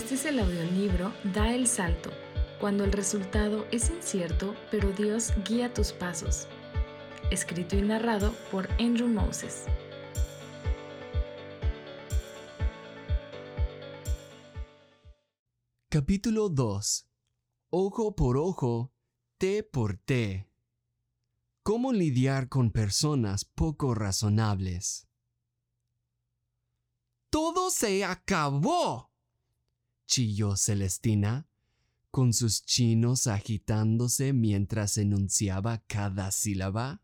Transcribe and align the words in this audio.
Este 0.00 0.14
es 0.14 0.24
el 0.24 0.38
audiolibro 0.38 1.12
Da 1.34 1.54
el 1.54 1.66
Salto, 1.66 2.10
cuando 2.58 2.84
el 2.84 2.90
resultado 2.90 3.66
es 3.70 3.90
incierto, 3.90 4.56
pero 4.70 4.90
Dios 4.92 5.30
guía 5.46 5.74
tus 5.74 5.92
pasos. 5.92 6.48
Escrito 7.30 7.76
y 7.76 7.82
narrado 7.82 8.32
por 8.50 8.70
Andrew 8.80 9.08
Moses. 9.08 9.66
Capítulo 15.90 16.48
2. 16.48 17.06
Ojo 17.68 18.16
por 18.16 18.38
ojo, 18.38 18.94
té 19.36 19.62
por 19.62 19.98
té. 19.98 20.48
¿Cómo 21.62 21.92
lidiar 21.92 22.48
con 22.48 22.70
personas 22.70 23.44
poco 23.44 23.94
razonables? 23.94 25.06
¡Todo 27.28 27.68
se 27.68 28.02
acabó! 28.02 29.09
Chilló 30.10 30.56
Celestina, 30.56 31.46
con 32.10 32.32
sus 32.34 32.64
chinos 32.64 33.28
agitándose 33.28 34.32
mientras 34.32 34.98
enunciaba 34.98 35.84
cada 35.86 36.32
sílaba. 36.32 37.00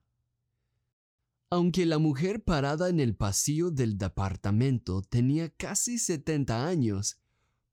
Aunque 1.49 1.87
la 1.87 1.99
mujer 1.99 2.43
parada 2.43 2.89
en 2.89 2.99
el 2.99 3.15
pasillo 3.15 3.71
del 3.71 3.97
departamento 3.97 5.03
tenía 5.03 5.49
casi 5.51 5.99
70 5.99 6.67
años, 6.67 7.21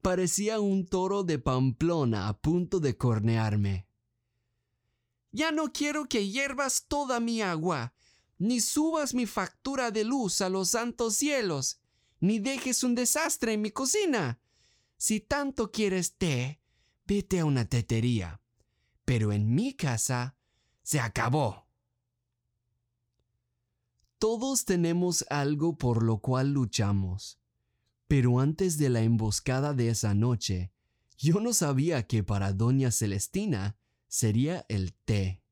parecía 0.03 0.59
un 0.59 0.85
toro 0.85 1.23
de 1.23 1.39
Pamplona 1.39 2.27
a 2.27 2.39
punto 2.39 2.79
de 2.79 2.95
cornearme. 2.95 3.87
Ya 5.31 5.51
no 5.51 5.73
quiero 5.73 6.05
que 6.05 6.29
hiervas 6.29 6.85
toda 6.87 7.19
mi 7.19 7.41
agua, 7.41 7.95
ni 8.37 8.61
subas 8.61 9.15
mi 9.15 9.25
factura 9.25 9.89
de 9.89 10.03
luz 10.03 10.41
a 10.41 10.49
los 10.49 10.69
santos 10.69 11.15
cielos, 11.15 11.79
ni 12.19 12.37
dejes 12.37 12.83
un 12.83 12.93
desastre 12.93 13.53
en 13.53 13.63
mi 13.63 13.71
cocina. 13.71 14.42
Si 15.03 15.19
tanto 15.19 15.69
quieres 15.69 16.15
té, 16.15 16.61
vete 17.05 17.41
a 17.41 17.43
una 17.43 17.65
tetería. 17.65 18.39
Pero 19.03 19.33
en 19.33 19.53
mi 19.53 19.73
casa 19.73 20.37
se 20.81 21.01
acabó. 21.01 21.67
Todos 24.17 24.63
tenemos 24.63 25.25
algo 25.29 25.77
por 25.77 26.03
lo 26.03 26.19
cual 26.19 26.53
luchamos. 26.53 27.37
Pero 28.07 28.39
antes 28.39 28.77
de 28.77 28.89
la 28.89 29.01
emboscada 29.01 29.73
de 29.73 29.89
esa 29.89 30.13
noche, 30.13 30.71
yo 31.17 31.41
no 31.41 31.51
sabía 31.51 32.07
que 32.07 32.23
para 32.23 32.53
doña 32.53 32.89
Celestina 32.89 33.75
sería 34.07 34.65
el 34.69 34.93
té. 34.93 35.43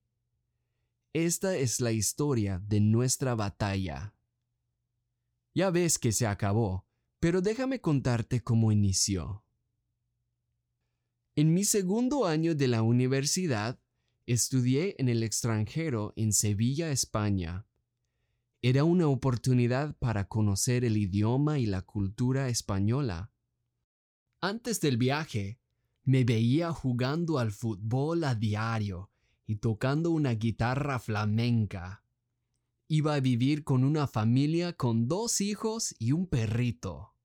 Esta 1.12 1.58
es 1.58 1.82
la 1.82 1.92
historia 1.92 2.60
de 2.60 2.80
nuestra 2.80 3.36
batalla. 3.36 4.16
Ya 5.54 5.72
ves 5.72 6.00
que 6.00 6.14
se 6.14 6.26
acabó, 6.26 6.86
pero 7.20 7.42
déjame 7.42 7.82
contarte 7.82 8.42
cómo 8.42 8.72
inició. 8.72 9.41
En 11.34 11.54
mi 11.54 11.64
segundo 11.64 12.26
año 12.26 12.56
de 12.56 12.68
la 12.68 12.84
universidad, 12.84 13.80
estudié 14.26 14.96
en 15.00 15.08
el 15.08 15.24
extranjero 15.24 16.12
en 16.18 16.34
Sevilla, 16.34 16.92
España. 16.92 17.66
Era 18.62 18.84
una 18.84 19.08
oportunidad 19.08 19.96
para 19.98 20.28
conocer 20.28 20.84
el 20.84 20.98
idioma 20.98 21.58
y 21.58 21.68
la 21.68 21.84
cultura 21.84 22.50
española. 22.50 23.32
Antes 24.42 24.82
del 24.82 24.98
viaje, 24.98 25.62
me 26.04 26.26
veía 26.26 26.74
jugando 26.74 27.40
al 27.40 27.54
fútbol 27.54 28.26
a 28.26 28.36
diario 28.36 29.10
y 29.48 29.56
tocando 29.56 30.12
una 30.12 30.34
guitarra 30.34 31.00
flamenca. 31.00 32.04
Iba 32.90 33.14
a 33.14 33.20
vivir 33.22 33.64
con 33.64 33.86
una 33.86 34.06
familia 34.06 34.74
con 34.74 35.08
dos 35.08 35.40
hijos 35.40 35.96
y 35.98 36.12
un 36.12 36.28
perrito. 36.28 37.16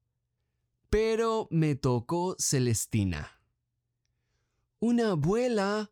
Pero 0.90 1.48
me 1.50 1.74
tocó 1.74 2.36
Celestina 2.38 3.35
una 4.86 5.10
abuela, 5.10 5.90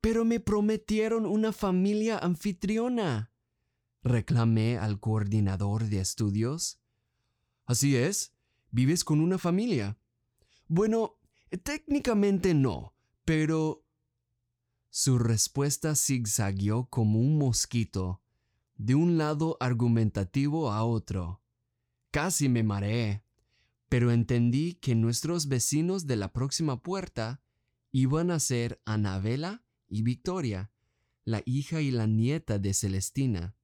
pero 0.00 0.24
me 0.24 0.40
prometieron 0.40 1.26
una 1.26 1.52
familia 1.52 2.18
anfitriona. 2.18 3.32
Reclamé 4.02 4.78
al 4.78 5.00
coordinador 5.00 5.84
de 5.84 6.00
estudios. 6.00 6.80
Así 7.66 7.96
es, 7.96 8.32
vives 8.70 9.04
con 9.04 9.20
una 9.20 9.38
familia. 9.38 9.98
Bueno, 10.68 11.18
técnicamente 11.62 12.54
no, 12.54 12.94
pero... 13.24 13.84
Su 14.90 15.18
respuesta 15.18 15.94
zigzagueó 15.94 16.86
como 16.86 17.20
un 17.20 17.36
mosquito, 17.36 18.22
de 18.76 18.94
un 18.94 19.18
lado 19.18 19.58
argumentativo 19.60 20.72
a 20.72 20.82
otro. 20.82 21.42
Casi 22.10 22.48
me 22.48 22.62
mareé, 22.62 23.22
pero 23.88 24.10
entendí 24.12 24.74
que 24.74 24.94
nuestros 24.94 25.48
vecinos 25.48 26.06
de 26.06 26.16
la 26.16 26.32
próxima 26.32 26.82
puerta 26.82 27.42
iban 27.98 28.30
a 28.30 28.38
ser 28.38 28.80
Anabela 28.84 29.64
y 29.88 30.02
Victoria, 30.02 30.70
la 31.24 31.42
hija 31.44 31.80
y 31.80 31.90
la 31.90 32.06
nieta 32.06 32.58
de 32.58 32.72
Celestina, 32.72 33.56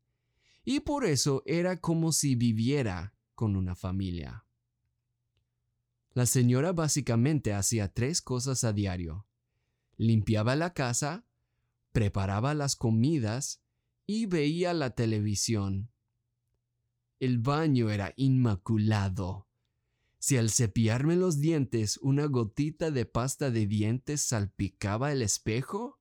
y 0.65 0.81
por 0.81 1.05
eso 1.05 1.43
era 1.47 1.81
como 1.81 2.11
si 2.11 2.35
viviera 2.35 3.15
con 3.37 3.55
una 3.55 3.77
familia. 3.77 4.45
La 6.15 6.27
señora 6.27 6.73
básicamente 6.73 7.53
hacía 7.53 7.93
tres 7.93 8.23
cosas 8.23 8.65
a 8.65 8.73
diario. 8.73 9.27
Limpiaba 9.97 10.57
la 10.57 10.73
casa, 10.73 11.27
preparaba 11.93 12.55
las 12.55 12.75
comidas 12.75 13.63
y 14.07 14.27
veía 14.27 14.75
la 14.75 14.91
televisión. 14.91 15.91
El 17.21 17.39
baño 17.39 17.91
era 17.91 18.13
inmaculado. 18.17 19.49
Si 20.25 20.39
al 20.39 20.49
cepillarme 20.49 21.17
los 21.17 21.39
dientes 21.39 21.99
una 22.01 22.25
gotita 22.25 22.91
de 22.91 23.05
pasta 23.05 23.51
de 23.51 23.67
dientes 23.67 24.23
salpicaba 24.23 25.13
el 25.13 25.21
espejo, 25.21 26.01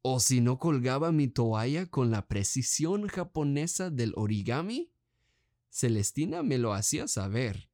o 0.00 0.20
si 0.20 0.40
no 0.40 0.60
colgaba 0.60 1.10
mi 1.10 1.26
toalla 1.26 1.86
con 1.86 2.12
la 2.12 2.28
precisión 2.28 3.08
japonesa 3.08 3.90
del 3.90 4.12
origami, 4.14 4.92
Celestina 5.70 6.44
me 6.44 6.56
lo 6.56 6.72
hacía 6.72 7.08
saber. 7.08 7.68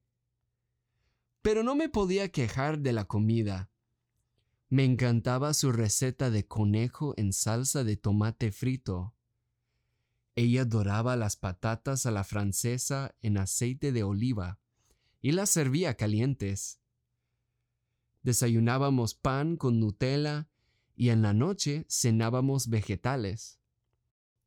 Pero 1.43 1.62
no 1.62 1.75
me 1.75 1.91
podía 1.91 2.33
quejar 2.33 2.78
de 2.78 2.95
la 2.95 3.05
comida. 3.05 3.69
Me 4.71 4.87
encantaba 4.87 5.53
su 5.53 5.71
receta 5.71 6.31
de 6.31 6.47
conejo 6.47 7.12
en 7.19 7.34
salsa 7.34 7.84
de 7.84 7.99
tomate 7.99 8.53
frito. 8.53 9.12
Ella 10.34 10.65
doraba 10.65 11.15
las 11.15 11.37
patatas 11.37 12.06
a 12.06 12.11
la 12.11 12.25
francesa 12.25 13.15
en 13.21 13.37
aceite 13.37 13.93
de 13.93 14.03
oliva 14.03 14.61
y 15.24 15.32
las 15.32 15.48
servía 15.48 15.94
calientes. 15.94 16.82
Desayunábamos 18.22 19.14
pan 19.14 19.56
con 19.56 19.80
Nutella 19.80 20.50
y 20.96 21.08
en 21.08 21.22
la 21.22 21.32
noche 21.32 21.86
cenábamos 21.88 22.68
vegetales. 22.68 23.58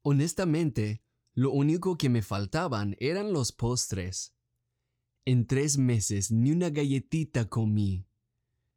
Honestamente, 0.03 1.01
lo 1.33 1.49
único 1.49 1.97
que 1.97 2.09
me 2.09 2.21
faltaban 2.21 2.95
eran 2.99 3.33
los 3.33 3.51
postres. 3.51 4.35
En 5.25 5.47
tres 5.47 5.79
meses 5.79 6.31
ni 6.31 6.51
una 6.51 6.69
galletita 6.69 7.49
comí. 7.49 8.05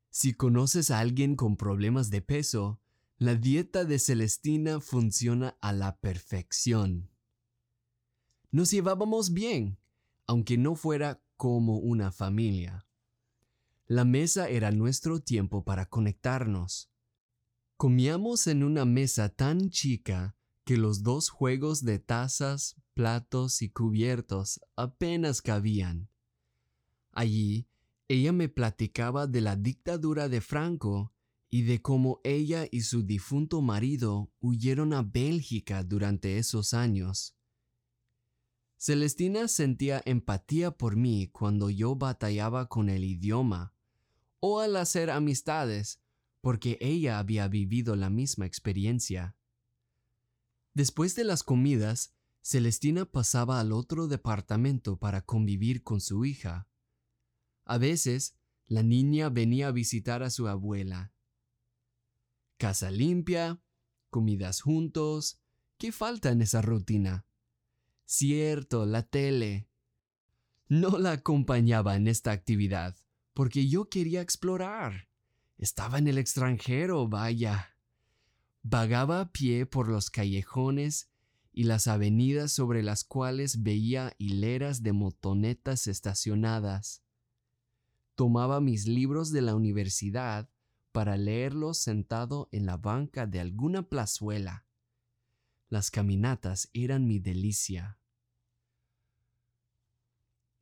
Si 0.09 0.33
conoces 0.33 0.91
a 0.91 1.01
alguien 1.01 1.37
con 1.37 1.59
problemas 1.59 2.09
de 2.09 2.23
peso, 2.23 2.81
la 3.19 3.35
dieta 3.35 3.85
de 3.85 3.99
Celestina 3.99 4.81
funciona 4.81 5.59
a 5.61 5.75
la 5.75 6.01
perfección. 6.01 7.11
Nos 8.51 8.71
llevábamos 8.71 9.35
bien, 9.35 9.77
aunque 10.27 10.57
no 10.57 10.77
fuera 10.77 11.23
como 11.41 11.79
una 11.79 12.13
familia. 12.13 12.87
La 13.87 14.05
mesa 14.05 14.51
era 14.51 14.73
nuestro 14.73 15.21
tiempo 15.21 15.65
para 15.65 15.87
conectarnos. 15.87 16.91
Comíamos 17.79 18.47
en 18.47 18.63
una 18.63 18.85
mesa 18.85 19.31
tan 19.31 19.71
chica 19.71 20.37
que 20.67 20.77
los 20.77 21.03
dos 21.03 21.31
juegos 21.31 21.83
de 21.83 21.99
tazas, 21.99 22.77
platos 22.93 23.63
y 23.63 23.71
cubiertos 23.71 24.61
apenas 24.77 25.41
cabían. 25.41 26.11
Allí, 27.11 27.71
ella 28.07 28.35
me 28.35 28.51
platicaba 28.51 29.27
de 29.27 29.41
la 29.41 29.57
dictadura 29.57 30.29
de 30.29 30.43
Franco 30.43 31.15
y 31.49 31.63
de 31.63 31.81
cómo 31.81 32.21
ella 32.23 32.69
y 32.71 32.83
su 32.83 33.03
difunto 33.03 33.63
marido 33.63 34.31
huyeron 34.41 34.93
a 34.93 35.01
Bélgica 35.01 35.85
durante 35.85 36.37
esos 36.37 36.75
años. 36.75 37.35
Celestina 38.83 39.47
sentía 39.47 40.01
empatía 40.07 40.71
por 40.71 40.97
mí 40.97 41.29
cuando 41.29 41.69
yo 41.69 41.97
batallaba 41.97 42.71
con 42.71 42.89
el 42.89 43.05
idioma 43.05 43.75
o 44.41 44.61
al 44.61 44.75
hacer 44.77 45.11
amistades 45.11 46.01
porque 46.41 46.79
ella 46.81 47.19
había 47.19 47.47
vivido 47.47 47.95
la 47.95 48.09
misma 48.09 48.47
experiencia. 48.47 49.37
Después 50.73 51.15
de 51.15 51.25
las 51.25 51.43
comidas, 51.43 52.15
Celestina 52.41 53.05
pasaba 53.05 53.61
al 53.61 53.73
otro 53.73 54.09
departamento 54.09 54.99
para 54.99 55.27
convivir 55.27 55.83
con 55.83 56.01
su 56.01 56.25
hija. 56.25 56.67
A 57.67 57.77
veces, 57.77 58.39
la 58.67 58.83
niña 58.83 59.29
venía 59.29 59.69
a 59.69 59.73
visitar 59.73 60.23
a 60.23 60.31
su 60.31 60.49
abuela. 60.49 61.13
Casa 62.57 62.91
limpia, 62.91 63.63
comidas 64.09 64.63
juntos, 64.63 65.39
¿qué 65.77 65.93
falta 65.93 66.31
en 66.31 66.41
esa 66.41 66.63
rutina? 66.63 67.27
Cierto, 68.13 68.87
la 68.87 69.05
tele. 69.05 69.69
No 70.67 70.99
la 70.99 71.13
acompañaba 71.13 71.95
en 71.95 72.09
esta 72.09 72.33
actividad, 72.33 72.97
porque 73.35 73.69
yo 73.69 73.89
quería 73.89 74.21
explorar. 74.21 75.09
Estaba 75.59 75.99
en 75.99 76.09
el 76.09 76.19
extranjero, 76.19 77.07
vaya. 77.07 77.77
Vagaba 78.65 79.21
a 79.21 79.31
pie 79.31 79.65
por 79.65 79.89
los 79.89 80.11
callejones 80.11 81.09
y 81.53 81.63
las 81.63 81.87
avenidas 81.87 82.51
sobre 82.51 82.83
las 82.83 83.05
cuales 83.05 83.63
veía 83.63 84.13
hileras 84.19 84.83
de 84.83 84.93
motonetas 84.93 85.87
estacionadas. 85.87 87.05
Tomaba 88.17 88.61
mis 88.61 88.89
libros 88.89 89.31
de 89.31 89.43
la 89.43 89.55
universidad 89.55 90.51
para 90.91 91.17
leerlos 91.17 91.79
sentado 91.79 92.49
en 92.51 92.67
la 92.67 92.77
banca 92.77 93.29
de 93.29 93.39
alguna 93.39 93.89
plazuela. 93.89 94.67
Las 95.69 95.93
caminatas 95.93 96.71
eran 96.73 97.07
mi 97.07 97.21
delicia. 97.21 98.00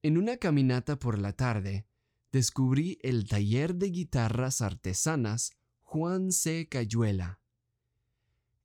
En 0.03 0.17
una 0.17 0.37
caminata 0.37 0.99
por 0.99 1.19
la 1.19 1.33
tarde, 1.33 1.87
descubrí 2.31 2.99
el 3.03 3.27
taller 3.27 3.75
de 3.75 3.91
guitarras 3.91 4.61
artesanas 4.61 5.56
Juan 5.81 6.31
C. 6.31 6.69
Cayuela. 6.69 7.41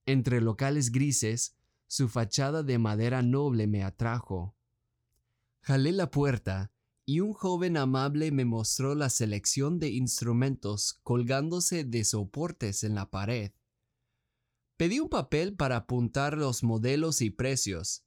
Entre 0.06 0.42
locales 0.42 0.92
grises, 0.92 1.56
su 1.88 2.08
fachada 2.08 2.62
de 2.62 2.78
madera 2.78 3.24
noble 3.24 3.66
me 3.66 3.84
atrajo. 3.84 4.56
Jalé 5.62 5.92
la 5.92 6.12
puerta 6.12 6.72
y 7.06 7.20
un 7.20 7.34
joven 7.34 7.78
amable 7.78 8.32
me 8.32 8.46
mostró 8.46 8.94
la 8.94 9.10
selección 9.10 9.80
de 9.80 9.90
instrumentos 9.90 11.00
colgándose 11.02 11.84
de 11.84 12.04
soportes 12.04 12.84
en 12.84 12.94
la 12.94 13.10
pared. 13.10 13.54
Pedí 14.78 15.00
un 15.00 15.10
papel 15.10 15.56
para 15.56 15.78
apuntar 15.78 16.38
los 16.38 16.64
modelos 16.64 17.22
y 17.22 17.30
precios, 17.30 18.04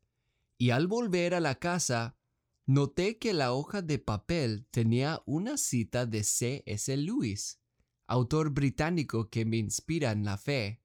y 0.59 0.71
al 0.71 0.87
volver 0.87 1.35
a 1.35 1.41
la 1.41 1.57
casa 1.57 2.17
noté 2.67 3.19
que 3.19 3.33
la 3.33 3.53
hoja 3.53 3.81
de 3.81 3.99
papel 3.99 4.67
tenía 4.71 5.23
una 5.25 5.57
cita 5.57 6.05
de 6.05 6.25
C. 6.25 6.65
S. 6.67 6.97
Lewis, 6.97 7.61
autor 8.07 8.51
británico 8.51 9.31
que 9.31 9.45
me 9.45 9.57
inspira 9.57 10.11
en 10.11 10.25
la 10.25 10.37
fe. 10.37 10.83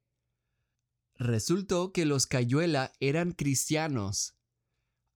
Resultó 1.16 1.92
que 1.92 2.06
los 2.06 2.28
Cayuela 2.28 2.94
eran 3.00 3.32
cristianos. 3.32 4.38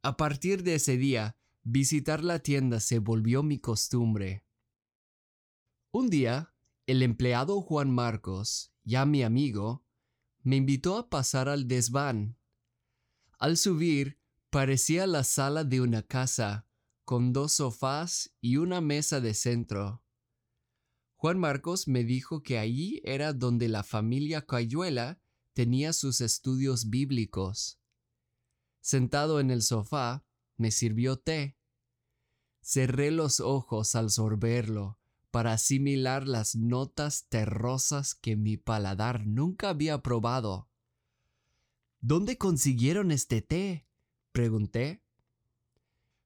A 0.01 0.17
partir 0.17 0.63
de 0.63 0.75
ese 0.75 0.97
día, 0.97 1.37
visitar 1.63 2.23
la 2.23 2.39
tienda 2.39 2.79
se 2.79 2.99
volvió 2.99 3.43
mi 3.43 3.59
costumbre. 3.59 4.45
Un 5.91 6.09
día, 6.09 6.53
el 6.87 7.01
empleado 7.01 7.61
Juan 7.61 7.89
Marcos, 7.89 8.73
ya 8.83 9.05
mi 9.05 9.23
amigo, 9.23 9.85
me 10.43 10.57
invitó 10.57 10.97
a 10.97 11.09
pasar 11.09 11.49
al 11.49 11.67
desván. 11.67 12.37
Al 13.39 13.57
subir, 13.57 14.19
parecía 14.55 15.05
la 15.05 15.25
sala 15.25 15.65
de 15.65 15.81
una 15.81 16.01
casa, 16.01 16.65
con 17.03 17.33
dos 17.33 17.51
sofás 17.51 18.33
y 18.39 18.55
una 18.55 18.79
mesa 18.79 19.19
de 19.19 19.33
centro. 19.33 20.01
Juan 21.17 21.37
Marcos 21.37 21.89
me 21.89 22.05
dijo 22.05 22.41
que 22.41 22.57
allí 22.57 23.01
era 23.03 23.33
donde 23.33 23.67
la 23.67 23.83
familia 23.83 24.45
Cayuela 24.45 25.19
tenía 25.51 25.91
sus 25.91 26.21
estudios 26.21 26.89
bíblicos. 26.89 27.81
Sentado 28.79 29.41
en 29.41 29.51
el 29.51 29.61
sofá, 29.61 30.25
me 30.55 30.71
sirvió 30.71 31.19
té. 31.19 31.57
Cerré 32.61 33.11
los 33.11 33.41
ojos 33.41 33.93
al 33.93 34.09
sorberlo 34.09 34.99
para 35.31 35.51
asimilar 35.51 36.29
las 36.29 36.55
notas 36.55 37.27
terrosas 37.27 38.15
que 38.15 38.37
mi 38.37 38.55
paladar 38.55 39.27
nunca 39.27 39.67
había 39.67 40.01
probado. 40.01 40.69
¿Dónde 41.99 42.37
consiguieron 42.37 43.11
este 43.11 43.41
té? 43.41 43.85
Pregunté. 44.35 45.01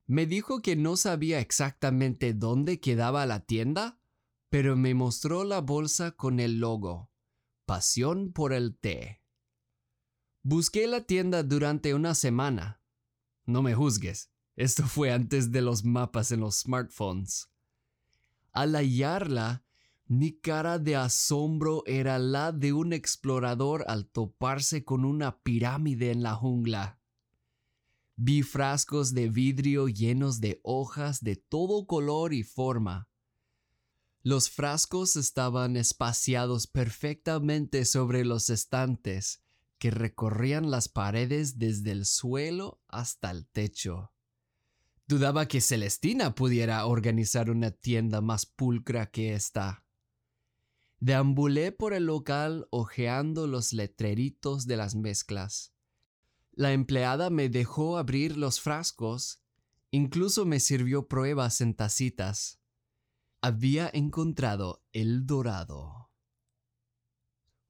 Me 0.08 0.26
dijo 0.26 0.64
que 0.64 0.76
no 0.76 0.98
sabía 0.98 1.40
exactamente 1.40 2.34
dónde 2.34 2.80
quedaba 2.80 3.28
la 3.28 3.46
tienda, 3.46 4.02
pero 4.50 4.76
me 4.76 4.96
mostró 4.96 5.44
la 5.44 5.62
bolsa 5.62 6.14
con 6.14 6.40
el 6.40 6.60
logo. 6.60 7.12
Pasión 7.68 8.34
por 8.34 8.52
el 8.52 8.76
té. 8.76 9.22
Busqué 10.42 10.88
la 10.88 11.02
tienda 11.02 11.44
durante 11.44 11.94
una 11.94 12.16
semana. 12.16 12.82
No 13.46 13.62
me 13.62 13.76
juzgues, 13.76 14.32
esto 14.56 14.88
fue 14.88 15.12
antes 15.12 15.52
de 15.52 15.62
los 15.62 15.86
mapas 15.86 16.32
en 16.32 16.40
los 16.40 16.62
smartphones. 16.62 17.52
Al 18.52 18.74
hallarla, 18.74 19.64
mi 20.08 20.32
cara 20.32 20.80
de 20.80 20.96
asombro 20.96 21.84
era 21.86 22.18
la 22.18 22.52
de 22.52 22.74
un 22.74 22.92
explorador 22.92 23.86
al 23.88 24.08
toparse 24.08 24.84
con 24.84 25.06
una 25.06 25.44
pirámide 25.44 26.10
en 26.10 26.24
la 26.24 26.34
jungla. 26.34 26.99
Vi 28.22 28.44
frascos 28.44 29.14
de 29.14 29.30
vidrio 29.30 29.88
llenos 29.88 30.42
de 30.42 30.60
hojas 30.62 31.24
de 31.24 31.38
todo 31.38 31.88
color 31.88 32.34
y 32.34 32.44
forma. 32.44 33.08
Los 34.24 34.50
frascos 34.50 35.16
estaban 35.16 35.78
espaciados 35.78 36.68
perfectamente 36.68 37.86
sobre 37.86 38.26
los 38.26 38.50
estantes 38.50 39.42
que 39.78 39.90
recorrían 39.90 40.70
las 40.70 40.90
paredes 40.90 41.60
desde 41.60 41.92
el 41.92 42.06
suelo 42.06 42.82
hasta 42.90 43.32
el 43.32 43.48
techo. 43.48 44.12
Dudaba 45.08 45.48
que 45.48 45.62
Celestina 45.62 46.36
pudiera 46.36 46.86
organizar 46.88 47.50
una 47.50 47.72
tienda 47.72 48.20
más 48.20 48.46
pulcra 48.46 49.10
que 49.10 49.34
esta. 49.34 49.86
Deambulé 51.00 51.72
por 51.72 51.94
el 51.94 52.08
local 52.08 52.68
hojeando 52.70 53.48
los 53.48 53.72
letreritos 53.72 54.68
de 54.68 54.76
las 54.76 54.94
mezclas. 54.94 55.72
La 56.60 56.74
empleada 56.74 57.30
me 57.30 57.48
dejó 57.48 57.98
abrir 57.98 58.36
los 58.36 58.60
frascos, 58.60 59.42
incluso 59.92 60.46
me 60.46 60.60
sirvió 60.60 61.08
pruebas 61.08 61.62
en 61.62 61.74
tacitas. 61.74 62.60
Había 63.42 63.90
encontrado 63.94 64.84
el 64.92 65.26
dorado. 65.26 66.12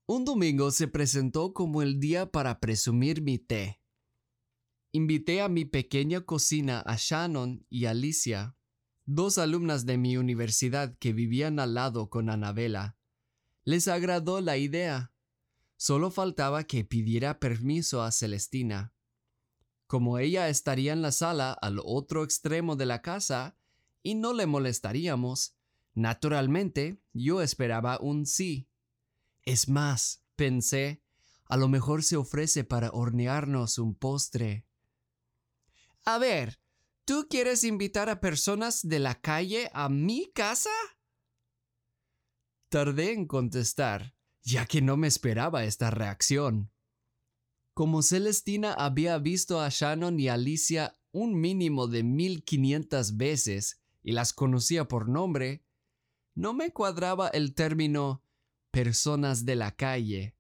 Un 0.08 0.26
domingo 0.26 0.72
se 0.72 0.88
presentó 0.88 1.54
como 1.54 1.84
el 1.84 2.00
día 2.00 2.32
para 2.32 2.60
presumir 2.60 3.22
mi 3.22 3.38
té. 3.38 3.80
Invité 4.92 5.42
a 5.42 5.50
mi 5.50 5.66
pequeña 5.66 6.22
cocina 6.22 6.80
a 6.80 6.96
Shannon 6.98 7.68
y 7.70 7.86
Alicia, 7.86 8.58
dos 9.06 9.38
alumnas 9.38 9.86
de 9.86 10.00
mi 10.00 10.18
universidad 10.18 10.98
que 10.98 11.14
vivían 11.14 11.60
al 11.60 11.76
lado 11.76 12.10
con 12.10 12.28
Anabela. 12.32 12.98
Les 13.66 13.88
agradó 13.88 14.42
la 14.42 14.58
idea. 14.58 15.14
Solo 15.82 16.12
faltaba 16.12 16.66
que 16.66 16.84
pidiera 16.84 17.40
permiso 17.40 18.04
a 18.04 18.12
Celestina. 18.12 18.94
Como 19.88 20.20
ella 20.20 20.50
estaría 20.50 20.92
en 20.92 21.02
la 21.02 21.14
sala 21.14 21.54
al 21.54 21.80
otro 21.82 22.26
extremo 22.26 22.76
de 22.76 22.86
la 22.86 23.02
casa 23.02 23.58
y 24.04 24.16
no 24.16 24.34
le 24.34 24.46
molestaríamos, 24.46 25.56
naturalmente 25.94 27.02
yo 27.14 27.42
esperaba 27.42 27.98
un 28.02 28.26
sí. 28.26 28.68
Es 29.44 29.70
más, 29.70 30.22
pensé, 30.36 31.02
a 31.46 31.56
lo 31.56 31.70
mejor 31.70 32.04
se 32.04 32.18
ofrece 32.18 32.66
para 32.66 32.90
hornearnos 32.90 33.78
un 33.78 33.96
postre. 33.96 34.68
A 36.04 36.18
ver, 36.18 36.60
¿tú 37.06 37.28
quieres 37.30 37.64
invitar 37.64 38.10
a 38.10 38.20
personas 38.20 38.86
de 38.86 39.00
la 39.00 39.22
calle 39.22 39.72
a 39.74 39.88
mi 39.88 40.30
casa? 40.34 40.72
Tardé 42.68 43.14
en 43.14 43.28
contestar, 43.28 44.19
ya 44.50 44.66
que 44.66 44.82
no 44.82 44.98
me 44.98 45.08
esperaba 45.08 45.64
esta 45.64 45.92
reacción. 45.92 46.72
Como 47.74 48.02
Celestina 48.02 48.74
había 48.74 49.18
visto 49.20 49.62
a 49.62 49.70
Shannon 49.70 50.20
y 50.20 50.28
Alicia 50.28 51.00
un 51.12 51.40
mínimo 51.40 51.88
de 51.88 52.04
mil 52.04 52.44
quinientas 52.44 53.16
veces 53.18 53.80
y 54.02 54.12
las 54.12 54.34
conocía 54.34 54.88
por 54.88 55.08
nombre, 55.08 55.64
no 56.36 56.54
me 56.54 56.72
cuadraba 56.72 57.28
el 57.30 57.54
término 57.54 58.24
personas 58.72 59.46
de 59.46 59.56
la 59.56 59.76
calle. 59.76 60.36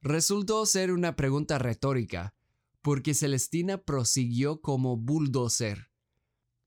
Resultó 0.00 0.64
ser 0.66 0.92
una 0.92 1.16
pregunta 1.16 1.58
retórica, 1.58 2.34
porque 2.82 3.14
Celestina 3.14 3.78
prosiguió 3.78 4.60
como 4.60 4.96
bulldozer. 4.96 5.90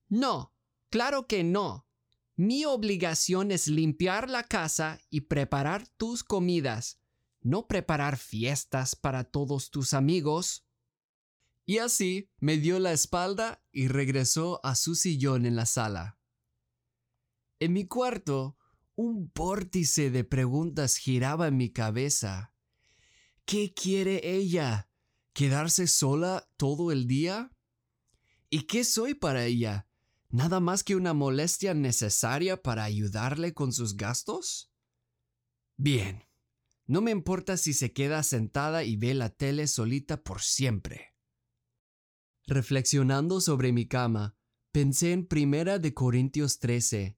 No, 0.08 0.54
claro 0.90 1.26
que 1.26 1.44
no. 1.44 1.86
Mi 2.40 2.64
obligación 2.64 3.50
es 3.50 3.68
limpiar 3.68 4.30
la 4.30 4.44
casa 4.44 4.98
y 5.10 5.20
preparar 5.20 5.86
tus 5.98 6.24
comidas, 6.24 6.98
no 7.42 7.66
preparar 7.66 8.16
fiestas 8.16 8.96
para 8.96 9.24
todos 9.24 9.70
tus 9.70 9.92
amigos. 9.92 10.66
Y 11.66 11.76
así 11.76 12.30
me 12.38 12.56
dio 12.56 12.78
la 12.78 12.92
espalda 12.92 13.62
y 13.72 13.88
regresó 13.88 14.58
a 14.64 14.74
su 14.74 14.94
sillón 14.94 15.44
en 15.44 15.54
la 15.54 15.66
sala. 15.66 16.18
En 17.58 17.74
mi 17.74 17.86
cuarto, 17.86 18.56
un 18.94 19.30
vórtice 19.34 20.10
de 20.10 20.24
preguntas 20.24 20.96
giraba 20.96 21.48
en 21.48 21.58
mi 21.58 21.68
cabeza. 21.68 22.54
¿Qué 23.44 23.74
quiere 23.74 24.34
ella? 24.34 24.88
¿Quedarse 25.34 25.86
sola 25.86 26.48
todo 26.56 26.90
el 26.90 27.06
día? 27.06 27.54
¿Y 28.48 28.62
qué 28.62 28.82
soy 28.82 29.12
para 29.12 29.44
ella? 29.44 29.89
¿Nada 30.32 30.60
más 30.60 30.84
que 30.84 30.94
una 30.94 31.12
molestia 31.12 31.74
necesaria 31.74 32.62
para 32.62 32.84
ayudarle 32.84 33.52
con 33.52 33.72
sus 33.72 33.96
gastos? 33.96 34.70
Bien, 35.76 36.22
no 36.86 37.00
me 37.00 37.10
importa 37.10 37.56
si 37.56 37.72
se 37.72 37.92
queda 37.92 38.22
sentada 38.22 38.84
y 38.84 38.96
ve 38.96 39.14
la 39.14 39.30
tele 39.30 39.66
solita 39.66 40.22
por 40.22 40.40
siempre. 40.40 41.16
Reflexionando 42.46 43.40
sobre 43.40 43.72
mi 43.72 43.86
cama, 43.86 44.36
pensé 44.72 45.12
en 45.12 45.26
Primera 45.26 45.78
de 45.78 45.94
Corintios 45.94 46.58
13. 46.58 47.16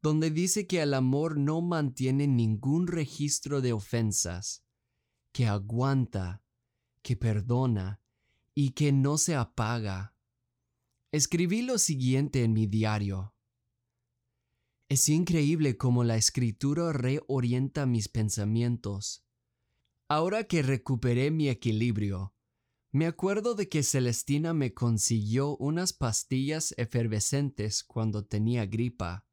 donde 0.00 0.30
dice 0.30 0.66
que 0.66 0.80
el 0.80 0.94
amor 0.94 1.36
no 1.36 1.60
mantiene 1.60 2.28
ningún 2.28 2.86
registro 2.86 3.60
de 3.60 3.72
ofensas, 3.72 4.64
que 5.32 5.46
aguanta, 5.46 6.44
que 7.02 7.16
perdona 7.16 8.00
y 8.54 8.70
que 8.70 8.92
no 8.92 9.18
se 9.18 9.34
apaga. 9.34 10.14
Escribí 11.10 11.62
lo 11.62 11.78
siguiente 11.78 12.44
en 12.44 12.52
mi 12.52 12.66
diario. 12.66 13.34
Es 14.90 15.08
increíble 15.08 15.78
cómo 15.78 16.04
la 16.04 16.16
escritura 16.16 16.92
reorienta 16.92 17.86
mis 17.86 18.08
pensamientos. 18.08 19.24
Ahora 20.10 20.44
que 20.44 20.60
recuperé 20.60 21.30
mi 21.30 21.48
equilibrio, 21.48 22.34
me 22.92 23.06
acuerdo 23.06 23.54
de 23.54 23.70
que 23.70 23.82
Celestina 23.82 24.52
me 24.52 24.74
consiguió 24.74 25.56
unas 25.56 25.94
pastillas 25.94 26.74
efervescentes 26.76 27.84
cuando 27.84 28.26
tenía 28.26 28.66
gripa. 28.66 29.26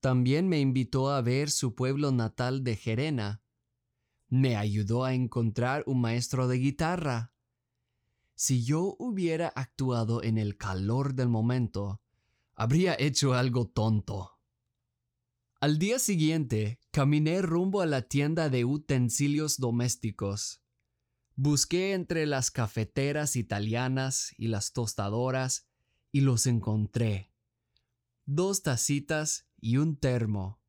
También 0.00 0.46
me 0.46 0.60
invitó 0.60 1.08
a 1.10 1.22
ver 1.22 1.50
su 1.50 1.74
pueblo 1.74 2.12
natal 2.12 2.64
de 2.64 2.76
Gerena. 2.76 3.42
Me 4.28 4.56
ayudó 4.56 5.04
a 5.04 5.14
encontrar 5.14 5.84
un 5.86 6.02
maestro 6.02 6.48
de 6.48 6.58
guitarra. 6.58 7.32
Si 8.42 8.64
yo 8.64 8.96
hubiera 8.98 9.48
actuado 9.48 10.22
en 10.22 10.38
el 10.38 10.56
calor 10.56 11.12
del 11.12 11.28
momento, 11.28 12.00
habría 12.54 12.96
hecho 12.98 13.34
algo 13.34 13.68
tonto. 13.68 14.38
Al 15.60 15.78
día 15.78 15.98
siguiente, 15.98 16.80
caminé 16.90 17.42
rumbo 17.42 17.82
a 17.82 17.86
la 17.86 18.00
tienda 18.00 18.48
de 18.48 18.64
utensilios 18.64 19.58
domésticos. 19.58 20.62
Busqué 21.36 21.92
entre 21.92 22.24
las 22.24 22.50
cafeteras 22.50 23.36
italianas 23.36 24.32
y 24.38 24.48
las 24.48 24.72
tostadoras 24.72 25.68
y 26.10 26.22
los 26.22 26.46
encontré. 26.46 27.34
Dos 28.24 28.62
tacitas 28.62 29.48
y 29.60 29.76
un 29.76 29.98
termo. 29.98 30.62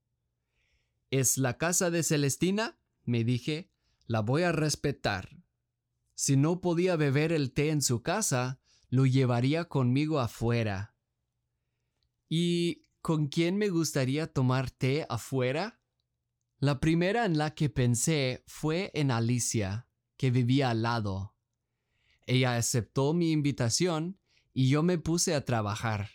¿Es 1.09 1.37
la 1.37 1.57
casa 1.57 1.89
de 1.89 2.03
Celestina? 2.03 2.77
me 3.05 3.23
dije. 3.23 3.71
La 4.07 4.19
voy 4.19 4.43
a 4.43 4.51
respetar. 4.51 5.40
Si 6.21 6.37
no 6.37 6.61
podía 6.61 6.97
beber 6.97 7.31
el 7.31 7.51
té 7.51 7.71
en 7.71 7.81
su 7.81 8.03
casa, 8.03 8.59
lo 8.89 9.07
llevaría 9.07 9.65
conmigo 9.65 10.19
afuera. 10.19 10.95
¿Y 12.29 12.85
con 13.01 13.25
quién 13.27 13.57
me 13.57 13.69
gustaría 13.69 14.31
tomar 14.31 14.69
té 14.69 15.07
afuera? 15.09 15.81
La 16.59 16.79
primera 16.79 17.25
en 17.25 17.39
la 17.39 17.55
que 17.55 17.71
pensé 17.71 18.43
fue 18.45 18.91
en 18.93 19.09
Alicia 19.09 19.87
que 20.15 20.29
vivía 20.29 20.69
al 20.69 20.83
lado. 20.83 21.35
Ella 22.27 22.55
aceptó 22.55 23.15
mi 23.15 23.31
invitación 23.31 24.19
y 24.53 24.69
yo 24.69 24.83
me 24.83 24.99
puse 24.99 25.33
a 25.33 25.43
trabajar. 25.43 26.11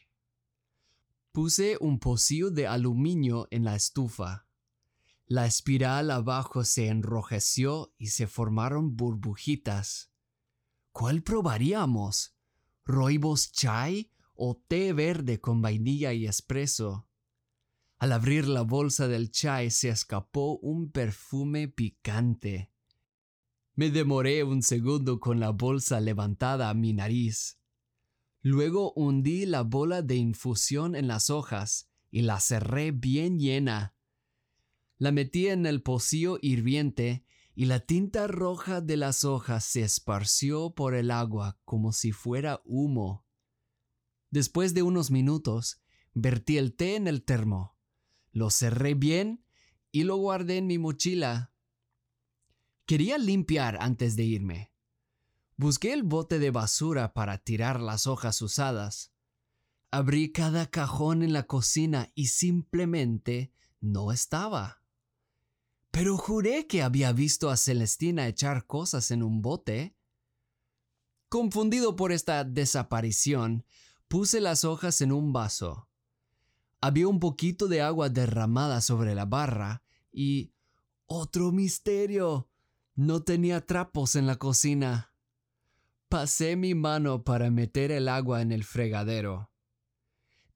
Puse 1.32 1.78
un 1.80 1.98
pocillo 1.98 2.52
de 2.52 2.68
aluminio 2.68 3.48
en 3.50 3.64
la 3.64 3.74
estufa. 3.74 4.45
La 5.28 5.44
espiral 5.44 6.12
abajo 6.12 6.62
se 6.62 6.86
enrojeció 6.86 7.92
y 7.98 8.08
se 8.08 8.28
formaron 8.28 8.96
burbujitas. 8.96 10.12
¿Cuál 10.92 11.24
probaríamos? 11.24 12.36
¿Roibos 12.84 13.50
chai 13.50 14.12
o 14.34 14.62
té 14.68 14.92
verde 14.92 15.40
con 15.40 15.60
vainilla 15.60 16.12
y 16.12 16.26
espresso? 16.26 17.08
Al 17.98 18.12
abrir 18.12 18.46
la 18.46 18.62
bolsa 18.62 19.08
del 19.08 19.32
chai 19.32 19.72
se 19.72 19.88
escapó 19.88 20.58
un 20.58 20.92
perfume 20.92 21.66
picante. 21.66 22.70
Me 23.74 23.90
demoré 23.90 24.44
un 24.44 24.62
segundo 24.62 25.18
con 25.18 25.40
la 25.40 25.50
bolsa 25.50 25.98
levantada 25.98 26.70
a 26.70 26.74
mi 26.74 26.92
nariz. 26.92 27.58
Luego 28.42 28.92
hundí 28.92 29.44
la 29.44 29.62
bola 29.62 30.02
de 30.02 30.14
infusión 30.14 30.94
en 30.94 31.08
las 31.08 31.30
hojas 31.30 31.90
y 32.12 32.22
la 32.22 32.38
cerré 32.38 32.92
bien 32.92 33.40
llena. 33.40 33.95
La 34.98 35.12
metí 35.12 35.48
en 35.48 35.66
el 35.66 35.82
pocillo 35.82 36.38
hirviente 36.40 37.24
y 37.54 37.66
la 37.66 37.80
tinta 37.80 38.26
roja 38.26 38.80
de 38.80 38.96
las 38.96 39.24
hojas 39.24 39.64
se 39.64 39.82
esparció 39.82 40.74
por 40.74 40.94
el 40.94 41.10
agua 41.10 41.58
como 41.64 41.92
si 41.92 42.12
fuera 42.12 42.60
humo. 42.64 43.24
Después 44.30 44.74
de 44.74 44.82
unos 44.82 45.10
minutos, 45.10 45.80
vertí 46.14 46.58
el 46.58 46.74
té 46.74 46.96
en 46.96 47.08
el 47.08 47.24
termo, 47.24 47.76
lo 48.32 48.50
cerré 48.50 48.94
bien 48.94 49.44
y 49.92 50.04
lo 50.04 50.16
guardé 50.16 50.58
en 50.58 50.66
mi 50.66 50.78
mochila 50.78 51.52
Quería 52.86 53.18
limpiar 53.18 53.78
antes 53.80 54.14
de 54.14 54.22
irme. 54.22 54.72
Busqué 55.56 55.92
el 55.92 56.04
bote 56.04 56.38
de 56.38 56.52
basura 56.52 57.14
para 57.14 57.38
tirar 57.38 57.80
las 57.80 58.06
hojas 58.06 58.40
usadas. 58.42 59.12
Abrí 59.90 60.30
cada 60.30 60.70
cajón 60.70 61.24
en 61.24 61.32
la 61.32 61.48
cocina 61.48 62.12
y 62.14 62.28
simplemente 62.28 63.52
no 63.80 64.12
estaba. 64.12 64.84
Pero 65.96 66.18
juré 66.18 66.66
que 66.66 66.82
había 66.82 67.10
visto 67.14 67.48
a 67.48 67.56
Celestina 67.56 68.28
echar 68.28 68.66
cosas 68.66 69.10
en 69.10 69.22
un 69.22 69.40
bote. 69.40 69.96
Confundido 71.30 71.96
por 71.96 72.12
esta 72.12 72.44
desaparición, 72.44 73.64
puse 74.06 74.42
las 74.42 74.66
hojas 74.66 75.00
en 75.00 75.10
un 75.10 75.32
vaso. 75.32 75.88
Había 76.82 77.08
un 77.08 77.18
poquito 77.18 77.66
de 77.66 77.80
agua 77.80 78.10
derramada 78.10 78.82
sobre 78.82 79.14
la 79.14 79.24
barra 79.24 79.82
y... 80.12 80.52
¡Otro 81.06 81.50
misterio! 81.50 82.50
No 82.94 83.22
tenía 83.22 83.64
trapos 83.64 84.16
en 84.16 84.26
la 84.26 84.36
cocina. 84.36 85.14
Pasé 86.10 86.56
mi 86.56 86.74
mano 86.74 87.24
para 87.24 87.50
meter 87.50 87.90
el 87.90 88.10
agua 88.10 88.42
en 88.42 88.52
el 88.52 88.64
fregadero. 88.64 89.50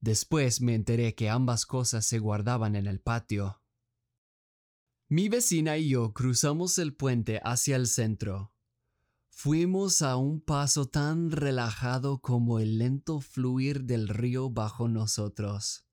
Después 0.03 0.61
me 0.61 0.75
enteré 0.75 1.15
que 1.15 1.31
ambas 1.31 1.65
cosas 1.65 2.05
se 2.05 2.19
guardaban 2.19 2.77
en 2.77 2.87
el 2.87 3.01
patio. 3.01 3.60
Mi 5.13 5.29
vecina 5.29 5.77
y 5.77 5.89
yo 5.89 6.13
cruzamos 6.15 6.79
el 6.79 6.95
puente 6.95 7.41
hacia 7.43 7.75
el 7.75 7.89
centro. 7.89 8.55
Fuimos 9.29 10.03
a 10.03 10.15
un 10.15 10.41
paso 10.41 10.87
tan 10.87 11.33
relajado 11.33 12.21
como 12.21 12.61
el 12.61 12.79
lento 12.79 13.21
fluir 13.21 13.83
del 13.87 14.07
río 14.07 14.51
bajo 14.51 14.87
nosotros. 14.87 15.85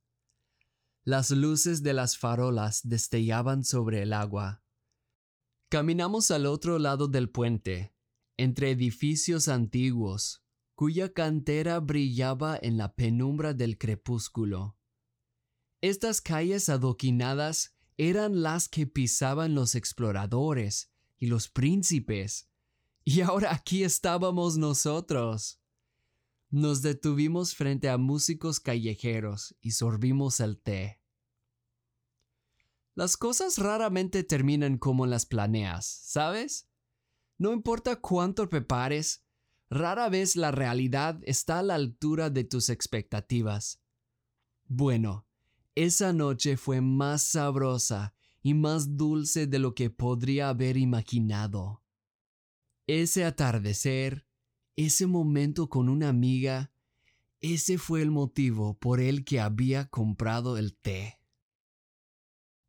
Las 1.04 1.32
luces 1.32 1.82
de 1.82 1.94
las 1.94 2.16
farolas 2.16 2.82
destellaban 2.84 3.64
sobre 3.64 4.04
el 4.04 4.14
agua 4.14 4.64
Caminamos 5.70 6.30
al 6.30 6.46
otro 6.46 6.78
lado 6.78 7.08
del 7.08 7.32
puente, 7.32 7.96
entre 8.38 8.70
edificios 8.70 9.48
antiguos, 9.48 10.46
cuya 10.76 11.12
cantera 11.12 11.80
brillaba 11.80 12.56
en 12.62 12.78
la 12.78 12.94
penumbra 12.94 13.56
del 13.56 13.80
crepúsculo. 13.80 14.78
Estas 15.82 16.22
calles 16.22 16.70
adoquinadas 16.70 17.77
eran 17.98 18.44
las 18.44 18.70
que 18.70 18.88
pisaban 18.88 19.56
los 19.56 19.76
exploradores 19.76 20.92
y 21.18 21.28
los 21.28 21.50
príncipes, 21.50 22.48
y 23.04 23.22
ahora 23.22 23.54
aquí 23.54 23.84
estábamos 23.84 24.58
nosotros. 24.58 25.60
Nos 26.50 26.82
detuvimos 26.82 27.56
frente 27.56 27.90
a 27.90 27.98
músicos 27.98 28.60
callejeros 28.60 29.56
y 29.62 29.72
sorbimos 29.72 30.40
el 30.40 30.60
té. 30.60 31.02
Las 32.96 33.18
cosas 33.18 33.58
raramente 33.58 34.24
terminan 34.24 34.78
como 34.78 35.06
las 35.06 35.26
planeas, 35.26 35.86
¿sabes? 35.86 36.68
No 37.38 37.54
importa 37.54 37.98
cuánto 37.98 38.50
prepares, 38.50 39.24
rara 39.70 40.10
vez 40.10 40.36
la 40.36 40.52
realidad 40.52 41.20
está 41.24 41.60
a 41.60 41.64
la 41.64 41.76
altura 41.76 42.30
de 42.30 42.44
tus 42.44 42.70
expectativas. 42.70 43.82
Bueno, 44.66 45.27
esa 45.78 46.12
noche 46.12 46.58
fue 46.58 46.82
más 46.82 47.22
sabrosa 47.22 48.16
y 48.42 48.56
más 48.56 48.98
dulce 48.98 49.46
de 49.46 49.60
lo 49.60 49.76
que 49.76 49.92
podría 49.92 50.50
haber 50.50 50.76
imaginado. 50.76 51.84
Ese 52.88 53.24
atardecer, 53.24 54.26
ese 54.76 55.06
momento 55.06 55.70
con 55.70 55.88
una 55.88 56.10
amiga, 56.10 56.72
ese 57.42 57.78
fue 57.78 58.02
el 58.02 58.10
motivo 58.10 58.80
por 58.80 59.00
el 59.00 59.24
que 59.24 59.40
había 59.40 59.88
comprado 59.88 60.58
el 60.58 60.76
té. 60.76 61.20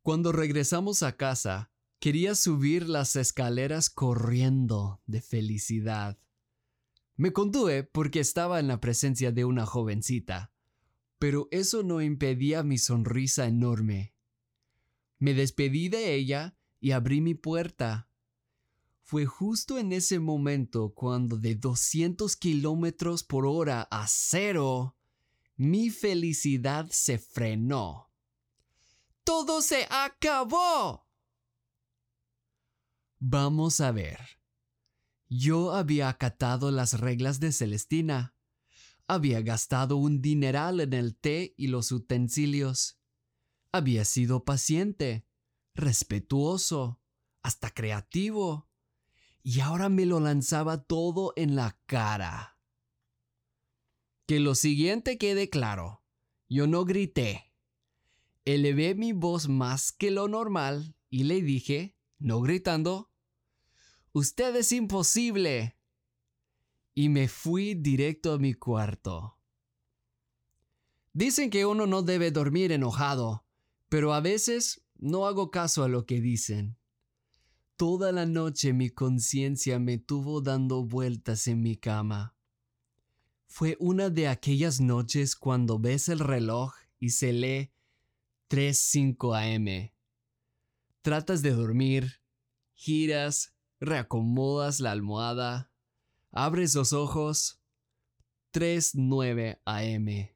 Cuando 0.03 0.31
regresamos 0.31 1.01
a 1.01 1.17
casa, 1.17 1.71
quería 1.99 2.35
subir 2.35 2.87
las 2.87 3.15
escaleras 3.15 3.89
corriendo 3.89 5.01
de 5.07 5.21
felicidad. 5.21 6.19
Me 7.15 7.33
contuve 7.33 7.85
porque 7.85 8.19
estaba 8.19 8.59
en 8.59 8.67
la 8.67 8.79
presencia 8.79 9.31
de 9.31 9.45
una 9.45 9.65
jovencita, 9.65 10.53
pero 11.19 11.47
eso 11.51 11.83
no 11.83 12.01
impedía 12.01 12.63
mi 12.63 12.77
sonrisa 12.77 13.45
enorme. 13.45 14.15
Me 15.19 15.33
despedí 15.33 15.89
de 15.89 16.15
ella 16.15 16.57
y 16.79 16.91
abrí 16.91 17.21
mi 17.21 17.35
puerta. 17.35 18.09
Fue 19.03 19.25
justo 19.25 19.77
en 19.77 19.91
ese 19.91 20.19
momento 20.19 20.93
cuando 20.95 21.37
de 21.37 21.55
200 21.55 22.35
kilómetros 22.35 23.23
por 23.23 23.45
hora 23.45 23.87
a 23.91 24.07
cero, 24.07 24.95
mi 25.55 25.89
felicidad 25.89 26.87
se 26.89 27.17
frenó 27.17 28.09
todo 29.29 29.61
se 29.61 29.85
acabó. 29.91 31.07
Vamos 33.19 33.79
a 33.79 33.91
ver. 33.91 34.19
Yo 35.27 35.75
había 35.75 36.09
acatado 36.09 36.71
las 36.71 36.99
reglas 36.99 37.39
de 37.39 37.51
Celestina. 37.51 38.33
Había 39.11 39.41
gastado 39.41 39.97
un 39.97 40.21
dineral 40.21 40.79
en 40.81 40.93
el 40.93 41.17
té 41.17 41.55
y 41.57 41.65
los 41.65 41.91
utensilios. 41.91 42.99
Había 43.71 44.05
sido 44.05 44.45
paciente, 44.45 45.25
respetuoso, 45.73 47.01
hasta 47.41 47.71
creativo, 47.71 48.69
y 49.41 49.61
ahora 49.61 49.89
me 49.89 50.05
lo 50.05 50.19
lanzaba 50.19 50.83
todo 50.83 51.33
en 51.37 51.55
la 51.55 51.79
cara. 51.87 52.59
Que 54.27 54.39
lo 54.39 54.53
siguiente 54.53 55.17
quede 55.17 55.49
claro, 55.49 56.03
yo 56.47 56.67
no 56.67 56.85
grité. 56.85 57.51
Elevé 58.45 58.93
mi 58.93 59.11
voz 59.11 59.49
más 59.49 59.91
que 59.91 60.11
lo 60.11 60.27
normal 60.27 60.95
y 61.09 61.23
le 61.23 61.41
dije, 61.41 61.97
no 62.19 62.41
gritando, 62.41 63.11
Usted 64.11 64.55
es 64.55 64.71
imposible. 64.71 65.78
Y 66.99 67.07
me 67.07 67.29
fui 67.29 67.75
directo 67.75 68.33
a 68.33 68.37
mi 68.39 68.53
cuarto. 68.53 69.37
Dicen 71.13 71.49
que 71.49 71.65
uno 71.65 71.87
no 71.87 72.01
debe 72.01 72.29
dormir 72.29 72.73
enojado, 72.73 73.45
pero 73.87 74.13
a 74.13 74.19
veces 74.19 74.85
no 74.97 75.25
hago 75.25 75.49
caso 75.49 75.85
a 75.85 75.87
lo 75.87 76.05
que 76.05 76.19
dicen. 76.19 76.75
Toda 77.77 78.11
la 78.11 78.25
noche 78.25 78.73
mi 78.73 78.89
conciencia 78.89 79.79
me 79.79 79.97
tuvo 79.97 80.41
dando 80.41 80.83
vueltas 80.83 81.47
en 81.47 81.61
mi 81.61 81.77
cama. 81.77 82.35
Fue 83.47 83.77
una 83.79 84.09
de 84.09 84.27
aquellas 84.27 84.81
noches 84.81 85.37
cuando 85.37 85.79
ves 85.79 86.09
el 86.09 86.19
reloj 86.19 86.73
y 86.99 87.11
se 87.11 87.31
lee 87.31 87.71
3.5 88.49 89.55
am. 89.55 89.89
Tratas 91.01 91.41
de 91.43 91.51
dormir, 91.51 92.19
giras, 92.73 93.55
reacomodas 93.79 94.81
la 94.81 94.91
almohada, 94.91 95.68
abres 96.31 96.75
los 96.75 96.93
ojos. 96.93 97.61
3.9 98.53 99.59
am. 99.65 100.29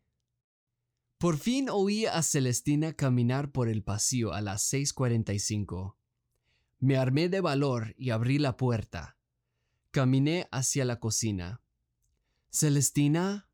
Por 1.18 1.38
fin 1.38 1.70
oí 1.70 2.06
a 2.06 2.22
Celestina 2.22 2.94
caminar 2.94 3.52
por 3.52 3.70
el 3.70 3.84
pasillo 3.84 4.34
a 4.34 4.42
las 4.42 4.62
6:45. 4.72 5.98
Me 6.80 6.98
armé 6.98 7.30
de 7.30 7.40
valor 7.40 7.96
y 7.98 8.10
abrí 8.10 8.40
la 8.40 8.58
puerta. 8.58 9.18
Caminé 9.92 10.48
hacia 10.52 10.86
la 10.86 11.00
cocina. 11.00 11.62
Celestina. 12.52 13.50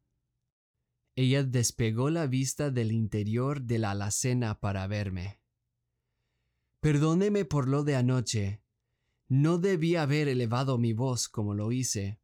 Ella 1.15 1.43
despegó 1.43 2.09
la 2.09 2.27
vista 2.27 2.71
del 2.71 2.91
interior 2.91 3.61
de 3.61 3.77
la 3.77 3.91
alacena 3.91 4.59
para 4.59 4.87
verme. 4.87 5.39
Perdóneme 6.79 7.45
por 7.45 7.67
lo 7.67 7.83
de 7.83 7.97
anoche. 7.97 8.63
No 9.27 9.57
debí 9.57 9.95
haber 9.95 10.27
elevado 10.27 10.77
mi 10.77 10.93
voz 10.93 11.29
como 11.29 11.53
lo 11.53 11.71
hice. 11.71 12.19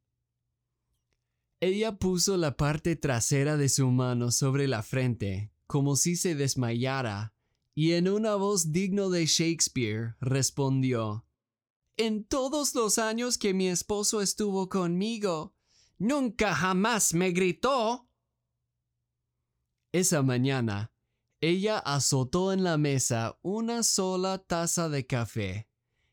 Ella 1.61 1.97
puso 1.97 2.37
la 2.37 2.57
parte 2.57 2.95
trasera 2.95 3.55
de 3.57 3.69
su 3.69 3.89
mano 3.89 4.31
sobre 4.31 4.67
la 4.67 4.83
frente, 4.83 5.51
como 5.67 5.95
si 5.95 6.15
se 6.15 6.35
desmayara, 6.35 7.33
y 7.73 7.93
en 7.93 8.09
una 8.09 8.35
voz 8.35 8.71
digno 8.71 9.09
de 9.09 9.25
Shakespeare 9.25 10.15
respondió 10.19 11.25
En 11.97 12.25
todos 12.25 12.75
los 12.75 12.97
años 12.97 13.37
que 13.37 13.53
mi 13.53 13.67
esposo 13.67 14.21
estuvo 14.21 14.67
conmigo, 14.69 15.55
nunca 15.97 16.53
jamás 16.53 17.13
me 17.13 17.31
gritó. 17.31 18.09
Esa 19.93 20.21
mañana, 20.23 20.91
ella 21.39 21.79
azotó 21.79 22.51
en 22.51 22.65
la 22.65 22.77
mesa 22.77 23.39
una 23.41 23.83
sola 23.83 24.39
taza 24.39 24.89
de 24.89 25.05
café, 25.05 25.69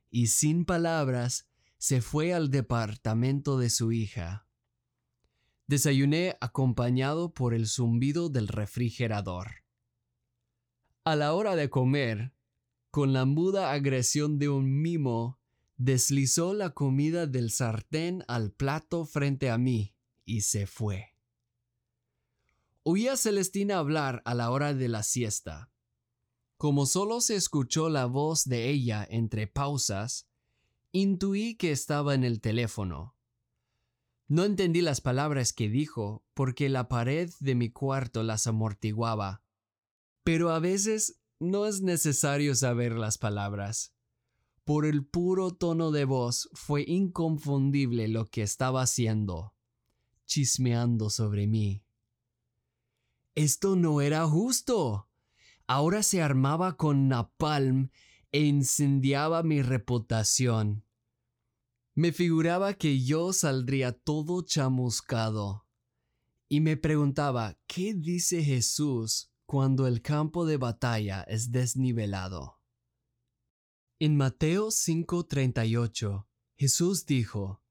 y 0.08 0.28
sin 0.28 0.64
palabras 0.64 1.48
se 1.78 2.00
fue 2.00 2.32
al 2.32 2.50
departamento 2.50 3.58
de 3.58 3.70
su 3.70 3.90
hija. 3.90 4.46
Desayuné 5.66 6.36
acompañado 6.40 7.32
por 7.32 7.54
el 7.54 7.66
zumbido 7.66 8.28
del 8.28 8.48
refrigerador. 8.48 9.62
A 11.04 11.16
la 11.16 11.34
hora 11.34 11.56
de 11.56 11.70
comer, 11.70 12.32
con 12.90 13.12
la 13.12 13.24
muda 13.24 13.72
agresión 13.72 14.38
de 14.38 14.48
un 14.48 14.82
mimo, 14.82 15.38
deslizó 15.76 16.54
la 16.54 16.70
comida 16.70 17.26
del 17.26 17.50
sartén 17.50 18.24
al 18.28 18.52
plato 18.52 19.04
frente 19.04 19.50
a 19.50 19.58
mí 19.58 19.94
y 20.24 20.42
se 20.42 20.66
fue. 20.66 21.16
Oí 22.84 23.08
a 23.08 23.16
Celestina 23.16 23.78
hablar 23.78 24.22
a 24.24 24.34
la 24.34 24.50
hora 24.50 24.74
de 24.74 24.88
la 24.88 25.02
siesta. 25.02 25.72
Como 26.56 26.86
solo 26.86 27.20
se 27.20 27.34
escuchó 27.34 27.88
la 27.88 28.06
voz 28.06 28.44
de 28.44 28.68
ella 28.68 29.06
entre 29.08 29.46
pausas, 29.46 30.28
intuí 30.92 31.56
que 31.56 31.72
estaba 31.72 32.14
en 32.14 32.24
el 32.24 32.40
teléfono. 32.40 33.16
No 34.32 34.44
entendí 34.44 34.80
las 34.80 35.02
palabras 35.02 35.52
que 35.52 35.68
dijo 35.68 36.24
porque 36.32 36.70
la 36.70 36.88
pared 36.88 37.30
de 37.40 37.54
mi 37.54 37.68
cuarto 37.68 38.22
las 38.22 38.46
amortiguaba. 38.46 39.42
Pero 40.24 40.52
a 40.52 40.58
veces 40.58 41.20
no 41.38 41.66
es 41.66 41.82
necesario 41.82 42.54
saber 42.54 42.94
las 42.94 43.18
palabras. 43.18 43.94
Por 44.64 44.86
el 44.86 45.04
puro 45.04 45.50
tono 45.50 45.90
de 45.90 46.06
voz 46.06 46.48
fue 46.54 46.82
inconfundible 46.88 48.08
lo 48.08 48.24
que 48.24 48.40
estaba 48.40 48.80
haciendo, 48.80 49.52
chismeando 50.24 51.10
sobre 51.10 51.46
mí. 51.46 51.84
Esto 53.34 53.76
no 53.76 54.00
era 54.00 54.26
justo. 54.26 55.10
Ahora 55.66 56.02
se 56.02 56.22
armaba 56.22 56.78
con 56.78 57.06
napalm 57.06 57.90
e 58.30 58.40
incendiaba 58.40 59.42
mi 59.42 59.60
reputación. 59.60 60.84
Me 61.94 62.10
figuraba 62.12 62.72
que 62.74 63.02
yo 63.02 63.34
saldría 63.34 63.92
todo 63.92 64.40
chamuscado. 64.42 65.66
Y 66.48 66.60
me 66.60 66.78
preguntaba, 66.78 67.58
¿qué 67.66 67.92
dice 67.92 68.42
Jesús 68.42 69.30
cuando 69.44 69.86
el 69.86 70.00
campo 70.00 70.46
de 70.46 70.56
batalla 70.56 71.22
es 71.22 71.50
desnivelado? 71.50 72.60
En 73.98 74.16
Mateo 74.16 74.70
5:38, 74.70 76.26
Jesús 76.56 77.04
dijo, 77.04 77.62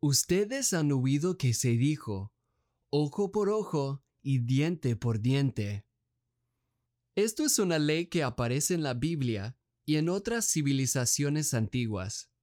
Ustedes 0.00 0.74
han 0.74 0.92
oído 0.92 1.38
que 1.38 1.54
se 1.54 1.70
dijo, 1.70 2.34
ojo 2.90 3.32
por 3.32 3.48
ojo 3.48 4.04
y 4.22 4.40
diente 4.40 4.94
por 4.94 5.20
diente. 5.20 5.86
Esto 7.14 7.44
es 7.44 7.58
una 7.58 7.78
ley 7.78 8.08
que 8.08 8.22
aparece 8.22 8.74
en 8.74 8.82
la 8.82 8.92
Biblia 8.92 9.56
y 9.86 9.96
en 9.96 10.10
otras 10.10 10.46
civilizaciones 10.50 11.54
antiguas. 11.54 12.33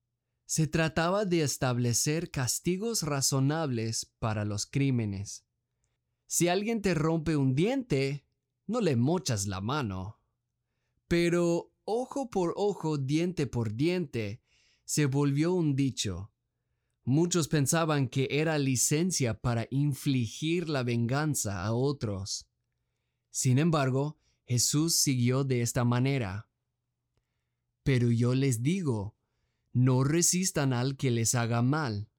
Se 0.52 0.68
trataba 0.68 1.24
de 1.24 1.44
establecer 1.44 2.30
castigos 2.30 3.04
razonables 3.04 4.12
para 4.20 4.44
los 4.44 4.66
crímenes. 4.66 5.46
Si 6.28 6.50
alguien 6.50 6.82
te 6.82 6.94
rompe 6.94 7.38
un 7.38 7.56
diente, 7.56 8.26
no 8.68 8.82
le 8.82 8.98
mochas 8.98 9.48
la 9.48 9.62
mano. 9.62 10.20
Pero 11.08 11.72
ojo 11.86 12.30
por 12.30 12.54
ojo, 12.58 12.98
diente 12.98 13.48
por 13.48 13.76
diente, 13.76 14.42
se 14.84 15.06
volvió 15.06 15.54
un 15.54 15.74
dicho. 15.78 16.34
Muchos 17.06 17.48
pensaban 17.48 18.10
que 18.10 18.28
era 18.30 18.60
licencia 18.60 19.40
para 19.40 19.70
infligir 19.72 20.68
la 20.68 20.84
venganza 20.84 21.64
a 21.64 21.72
otros. 21.72 22.50
Sin 23.30 23.58
embargo, 23.58 24.20
Jesús 24.44 24.96
siguió 24.96 25.46
de 25.46 25.62
esta 25.62 25.86
manera. 25.86 26.50
Pero 27.84 28.12
yo 28.12 28.36
les 28.36 28.62
digo, 28.62 29.16
no 29.73 30.03
resistan 30.03 30.73
al 30.73 30.97
que 30.97 31.12
les 31.12 31.36
haga 31.36 31.62
mal. 31.62 32.10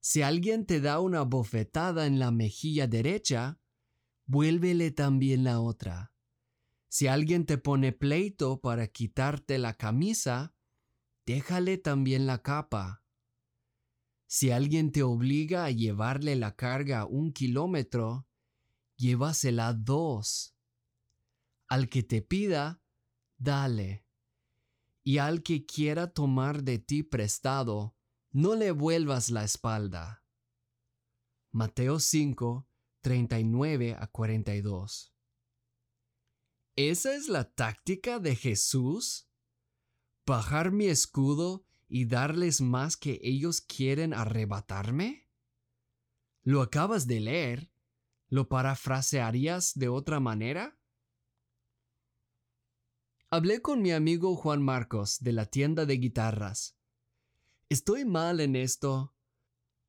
Si 0.00 0.22
alguien 0.22 0.66
te 0.66 0.80
da 0.80 1.00
una 1.00 1.22
bofetada 1.22 2.06
en 2.06 2.18
la 2.18 2.30
mejilla 2.30 2.86
derecha, 2.86 3.58
vuélvele 4.26 4.90
también 4.90 5.44
la 5.44 5.60
otra. 5.60 6.12
Si 6.88 7.06
alguien 7.06 7.46
te 7.46 7.58
pone 7.58 7.92
pleito 7.92 8.60
para 8.60 8.86
quitarte 8.86 9.58
la 9.58 9.74
camisa, 9.74 10.54
déjale 11.26 11.78
también 11.78 12.26
la 12.26 12.42
capa. 12.42 13.02
Si 14.26 14.50
alguien 14.50 14.92
te 14.92 15.02
obliga 15.02 15.64
a 15.64 15.70
llevarle 15.70 16.36
la 16.36 16.54
carga 16.54 17.06
un 17.06 17.32
kilómetro, 17.32 18.28
llévasela 18.96 19.72
dos. 19.72 20.54
Al 21.66 21.88
que 21.88 22.02
te 22.02 22.22
pida, 22.22 22.82
dale 23.38 24.03
y 25.04 25.18
al 25.18 25.42
que 25.42 25.66
quiera 25.66 26.12
tomar 26.12 26.64
de 26.64 26.78
ti 26.78 27.02
prestado, 27.02 27.94
no 28.32 28.56
le 28.56 28.70
vuelvas 28.72 29.30
la 29.30 29.44
espalda. 29.44 30.24
Mateo 31.52 32.00
5, 32.00 32.66
39 33.02 33.96
a 33.96 34.06
42. 34.06 35.14
¿Esa 36.76 37.14
es 37.14 37.28
la 37.28 37.52
táctica 37.52 38.18
de 38.18 38.34
Jesús? 38.34 39.28
¿Bajar 40.26 40.72
mi 40.72 40.86
escudo 40.86 41.66
y 41.86 42.06
darles 42.06 42.62
más 42.62 42.96
que 42.96 43.20
ellos 43.22 43.60
quieren 43.60 44.14
arrebatarme? 44.14 45.28
¿Lo 46.42 46.62
acabas 46.62 47.06
de 47.06 47.20
leer? 47.20 47.70
¿Lo 48.28 48.48
parafrasearías 48.48 49.74
de 49.74 49.88
otra 49.88 50.18
manera? 50.18 50.80
Hablé 53.36 53.60
con 53.60 53.82
mi 53.82 53.90
amigo 53.90 54.36
Juan 54.36 54.62
Marcos 54.62 55.18
de 55.18 55.32
la 55.32 55.46
tienda 55.46 55.86
de 55.86 55.96
guitarras. 55.96 56.76
Estoy 57.68 58.04
mal 58.04 58.38
en 58.38 58.54
esto. 58.54 59.12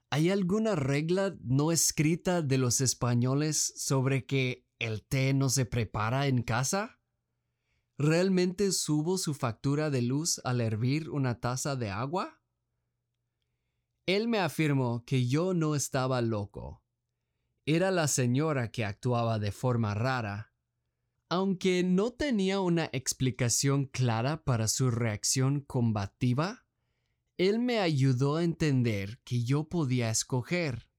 ¿Hay 0.09 0.31
alguna 0.31 0.73
regla 0.73 1.35
no 1.41 1.71
escrita 1.71 2.41
de 2.41 2.57
los 2.57 2.81
españoles 2.81 3.73
sobre 3.77 4.25
que 4.25 4.65
el 4.79 5.05
té 5.05 5.35
no 5.35 5.49
se 5.49 5.67
prepara 5.67 6.25
en 6.25 6.41
casa? 6.41 6.99
¿Realmente 7.99 8.71
subo 8.71 9.19
su 9.19 9.35
factura 9.35 9.91
de 9.91 10.01
luz 10.01 10.41
al 10.43 10.59
hervir 10.59 11.11
una 11.11 11.39
taza 11.39 11.75
de 11.75 11.91
agua? 11.91 12.41
Él 14.07 14.27
me 14.27 14.39
afirmó 14.39 15.05
que 15.05 15.27
yo 15.27 15.53
no 15.53 15.75
estaba 15.75 16.19
loco. 16.21 16.83
Era 17.67 17.91
la 17.91 18.07
señora 18.07 18.71
que 18.71 18.85
actuaba 18.85 19.37
de 19.37 19.51
forma 19.51 19.93
rara. 19.93 20.54
Aunque 21.35 21.83
no 21.83 22.13
tenía 22.13 22.61
una 22.61 22.89
explicación 22.93 23.87
clara 23.87 24.45
para 24.45 24.69
su 24.69 24.89
reacción 24.89 25.59
combativa, 25.59 26.65
él 27.35 27.59
me 27.59 27.79
ayudó 27.79 28.37
a 28.37 28.45
entender 28.45 29.19
que 29.25 29.43
yo 29.43 29.67
podía 29.67 30.09
escoger. 30.09 30.89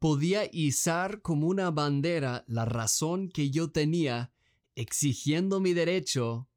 Podía 0.00 0.50
izar 0.50 1.22
como 1.22 1.46
una 1.46 1.70
bandera 1.70 2.42
la 2.48 2.64
razón 2.64 3.28
que 3.28 3.52
yo 3.52 3.70
tenía 3.70 4.32
exigiendo 4.74 5.60
mi 5.60 5.74
derecho, 5.74 6.50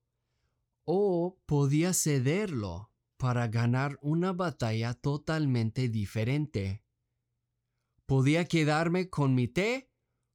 o 0.84 1.38
podía 1.46 1.94
cederlo 1.94 2.92
para 3.18 3.50
ganar 3.50 4.00
una 4.02 4.34
batalla 4.34 4.96
totalmente 4.96 5.90
diferente. 5.90 6.84
Podía 8.08 8.46
quedarme 8.46 9.12
con 9.12 9.36
mi 9.36 9.48
té 9.48 9.92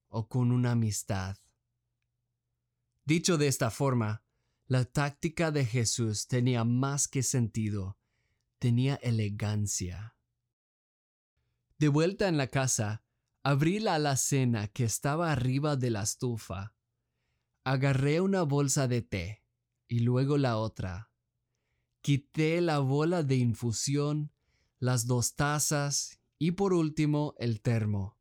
o 0.06 0.28
con 0.28 0.52
una 0.52 0.70
amistad. 0.70 1.36
Dicho 3.04 3.38
de 3.38 3.48
esta 3.48 3.70
forma, 3.70 4.22
la 4.66 4.84
táctica 4.84 5.50
de 5.50 5.64
Jesús 5.64 6.26
tenía 6.26 6.64
más 6.64 7.08
que 7.08 7.22
sentido 7.22 7.98
tenía 8.64 8.94
elegancia. 8.94 10.16
De 11.78 11.88
vuelta 11.88 12.28
en 12.28 12.38
la 12.38 12.46
casa, 12.46 13.04
abrí 13.42 13.78
la 13.78 13.96
alacena 13.96 14.68
que 14.68 14.84
estaba 14.84 15.30
arriba 15.30 15.76
de 15.76 15.90
la 15.90 16.02
estufa. 16.02 16.74
Agarré 17.62 18.22
una 18.22 18.42
bolsa 18.42 18.88
de 18.88 19.02
té 19.02 19.44
y 19.86 19.98
luego 19.98 20.38
la 20.38 20.56
otra. 20.56 21.10
Quité 22.00 22.62
la 22.62 22.78
bola 22.78 23.22
de 23.22 23.36
infusión, 23.36 24.32
las 24.78 25.06
dos 25.06 25.34
tazas 25.34 26.22
y 26.38 26.52
por 26.52 26.72
último 26.72 27.34
el 27.38 27.60
termo. 27.60 28.16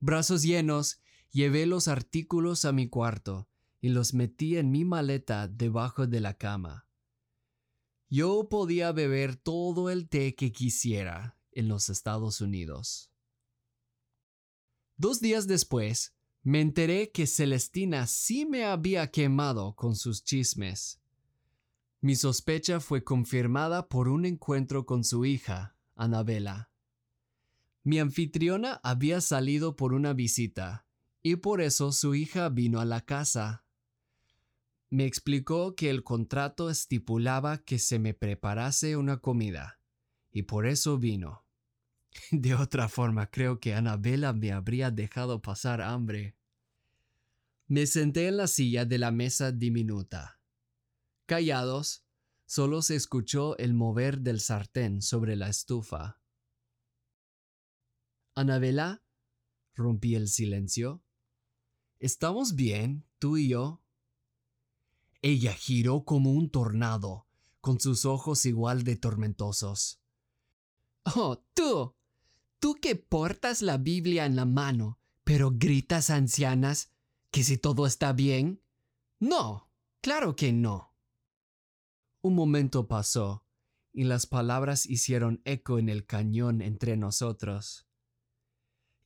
Brazos 0.00 0.42
llenos, 0.42 1.02
llevé 1.32 1.66
los 1.66 1.86
artículos 1.86 2.64
a 2.64 2.72
mi 2.72 2.88
cuarto 2.88 3.50
y 3.84 3.90
los 3.90 4.14
metí 4.14 4.56
en 4.56 4.70
mi 4.70 4.82
maleta 4.82 5.46
debajo 5.46 6.06
de 6.06 6.18
la 6.18 6.38
cama. 6.38 6.88
Yo 8.08 8.48
podía 8.48 8.92
beber 8.92 9.36
todo 9.36 9.90
el 9.90 10.08
té 10.08 10.34
que 10.34 10.52
quisiera 10.52 11.36
en 11.52 11.68
los 11.68 11.90
Estados 11.90 12.40
Unidos. 12.40 13.10
Dos 14.96 15.20
días 15.20 15.46
después, 15.46 16.14
me 16.42 16.62
enteré 16.62 17.10
que 17.10 17.26
Celestina 17.26 18.06
sí 18.06 18.46
me 18.46 18.64
había 18.64 19.10
quemado 19.10 19.74
con 19.76 19.96
sus 19.96 20.24
chismes. 20.24 21.02
Mi 22.00 22.16
sospecha 22.16 22.80
fue 22.80 23.04
confirmada 23.04 23.86
por 23.90 24.08
un 24.08 24.24
encuentro 24.24 24.86
con 24.86 25.04
su 25.04 25.26
hija, 25.26 25.76
Anabela. 25.94 26.70
Mi 27.82 27.98
anfitriona 27.98 28.80
había 28.82 29.20
salido 29.20 29.76
por 29.76 29.92
una 29.92 30.14
visita, 30.14 30.86
y 31.22 31.36
por 31.36 31.60
eso 31.60 31.92
su 31.92 32.14
hija 32.14 32.48
vino 32.48 32.80
a 32.80 32.86
la 32.86 33.02
casa 33.02 33.63
me 34.94 35.06
explicó 35.06 35.74
que 35.74 35.90
el 35.90 36.04
contrato 36.04 36.70
estipulaba 36.70 37.58
que 37.64 37.80
se 37.80 37.98
me 37.98 38.14
preparase 38.14 38.96
una 38.96 39.16
comida, 39.16 39.80
y 40.30 40.42
por 40.42 40.66
eso 40.66 40.98
vino. 40.98 41.44
De 42.30 42.54
otra 42.54 42.88
forma, 42.88 43.28
creo 43.28 43.58
que 43.58 43.74
Anabela 43.74 44.32
me 44.32 44.52
habría 44.52 44.92
dejado 44.92 45.42
pasar 45.42 45.82
hambre. 45.82 46.36
Me 47.66 47.88
senté 47.88 48.28
en 48.28 48.36
la 48.36 48.46
silla 48.46 48.84
de 48.84 48.98
la 48.98 49.10
mesa 49.10 49.50
diminuta. 49.50 50.38
Callados, 51.26 52.04
solo 52.46 52.80
se 52.80 52.94
escuchó 52.94 53.58
el 53.58 53.74
mover 53.74 54.20
del 54.20 54.38
sartén 54.38 55.02
sobre 55.02 55.34
la 55.34 55.48
estufa. 55.48 56.20
Anabela, 58.36 59.02
rompí 59.74 60.14
el 60.14 60.28
silencio. 60.28 61.02
¿Estamos 61.98 62.54
bien, 62.54 63.04
tú 63.18 63.36
y 63.36 63.48
yo? 63.48 63.83
Ella 65.26 65.54
giró 65.54 66.04
como 66.04 66.32
un 66.32 66.50
tornado, 66.50 67.26
con 67.62 67.80
sus 67.80 68.04
ojos 68.04 68.44
igual 68.44 68.84
de 68.84 68.96
tormentosos. 68.96 70.02
Oh, 71.16 71.42
tú, 71.54 71.96
tú 72.58 72.74
que 72.74 72.94
portas 72.94 73.62
la 73.62 73.78
Biblia 73.78 74.26
en 74.26 74.36
la 74.36 74.44
mano, 74.44 74.98
pero 75.24 75.50
gritas 75.50 76.10
ancianas 76.10 76.92
que 77.30 77.42
si 77.42 77.56
todo 77.56 77.86
está 77.86 78.12
bien. 78.12 78.60
No, 79.18 79.70
claro 80.02 80.36
que 80.36 80.52
no. 80.52 80.94
Un 82.20 82.34
momento 82.34 82.86
pasó, 82.86 83.46
y 83.94 84.04
las 84.04 84.26
palabras 84.26 84.84
hicieron 84.84 85.40
eco 85.46 85.78
en 85.78 85.88
el 85.88 86.04
cañón 86.04 86.60
entre 86.60 86.98
nosotros. 86.98 87.86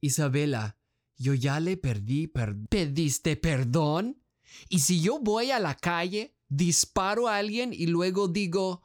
Isabela, 0.00 0.80
yo 1.16 1.32
ya 1.34 1.60
le 1.60 1.76
perdí. 1.76 2.26
¿Pediste 2.26 3.36
perdón? 3.36 4.20
Y 4.68 4.80
si 4.80 5.00
yo 5.00 5.18
voy 5.20 5.50
a 5.50 5.58
la 5.58 5.74
calle, 5.74 6.36
disparo 6.48 7.28
a 7.28 7.36
alguien 7.36 7.72
y 7.72 7.86
luego 7.86 8.28
digo, 8.28 8.82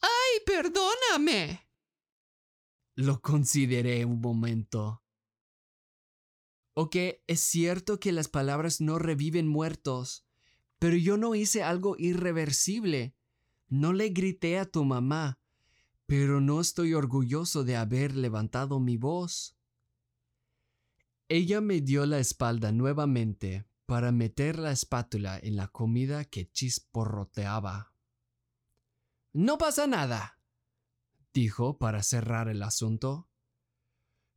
¡ay, 0.00 0.40
perdóname! 0.46 1.68
Lo 2.94 3.20
consideré 3.20 4.04
un 4.04 4.20
momento. 4.20 5.02
Ok, 6.74 6.96
es 7.26 7.40
cierto 7.40 8.00
que 8.00 8.12
las 8.12 8.28
palabras 8.28 8.80
no 8.80 8.98
reviven 8.98 9.46
muertos, 9.46 10.26
pero 10.78 10.96
yo 10.96 11.16
no 11.16 11.34
hice 11.34 11.62
algo 11.62 11.96
irreversible. 11.98 13.14
No 13.68 13.92
le 13.92 14.10
grité 14.10 14.58
a 14.58 14.64
tu 14.64 14.84
mamá, 14.84 15.38
pero 16.06 16.40
no 16.40 16.60
estoy 16.60 16.94
orgulloso 16.94 17.64
de 17.64 17.76
haber 17.76 18.14
levantado 18.16 18.80
mi 18.80 18.96
voz. 18.96 19.56
Ella 21.28 21.60
me 21.60 21.80
dio 21.80 22.04
la 22.04 22.18
espalda 22.18 22.72
nuevamente, 22.72 23.66
para 23.92 24.10
meter 24.10 24.58
la 24.58 24.72
espátula 24.72 25.38
en 25.38 25.54
la 25.54 25.68
comida 25.68 26.24
que 26.24 26.50
chisporroteaba. 26.50 27.94
No 29.34 29.58
pasa 29.58 29.86
nada, 29.86 30.40
dijo 31.34 31.76
para 31.76 32.02
cerrar 32.02 32.48
el 32.48 32.62
asunto. 32.62 33.28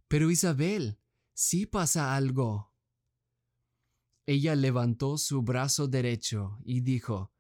Pero 0.10 0.30
Isabel, 0.30 1.00
sí 1.34 1.66
pasa 1.66 2.18
algo. 2.18 2.74
Ella 4.26 4.56
levantó 4.56 5.18
su 5.18 5.42
brazo 5.42 5.88
derecho 5.88 6.60
y 6.66 6.82
dijo, 6.82 7.32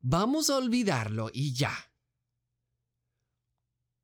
Vamos 0.00 0.48
a 0.48 0.56
olvidarlo 0.56 1.28
y 1.34 1.52
ya. 1.52 1.74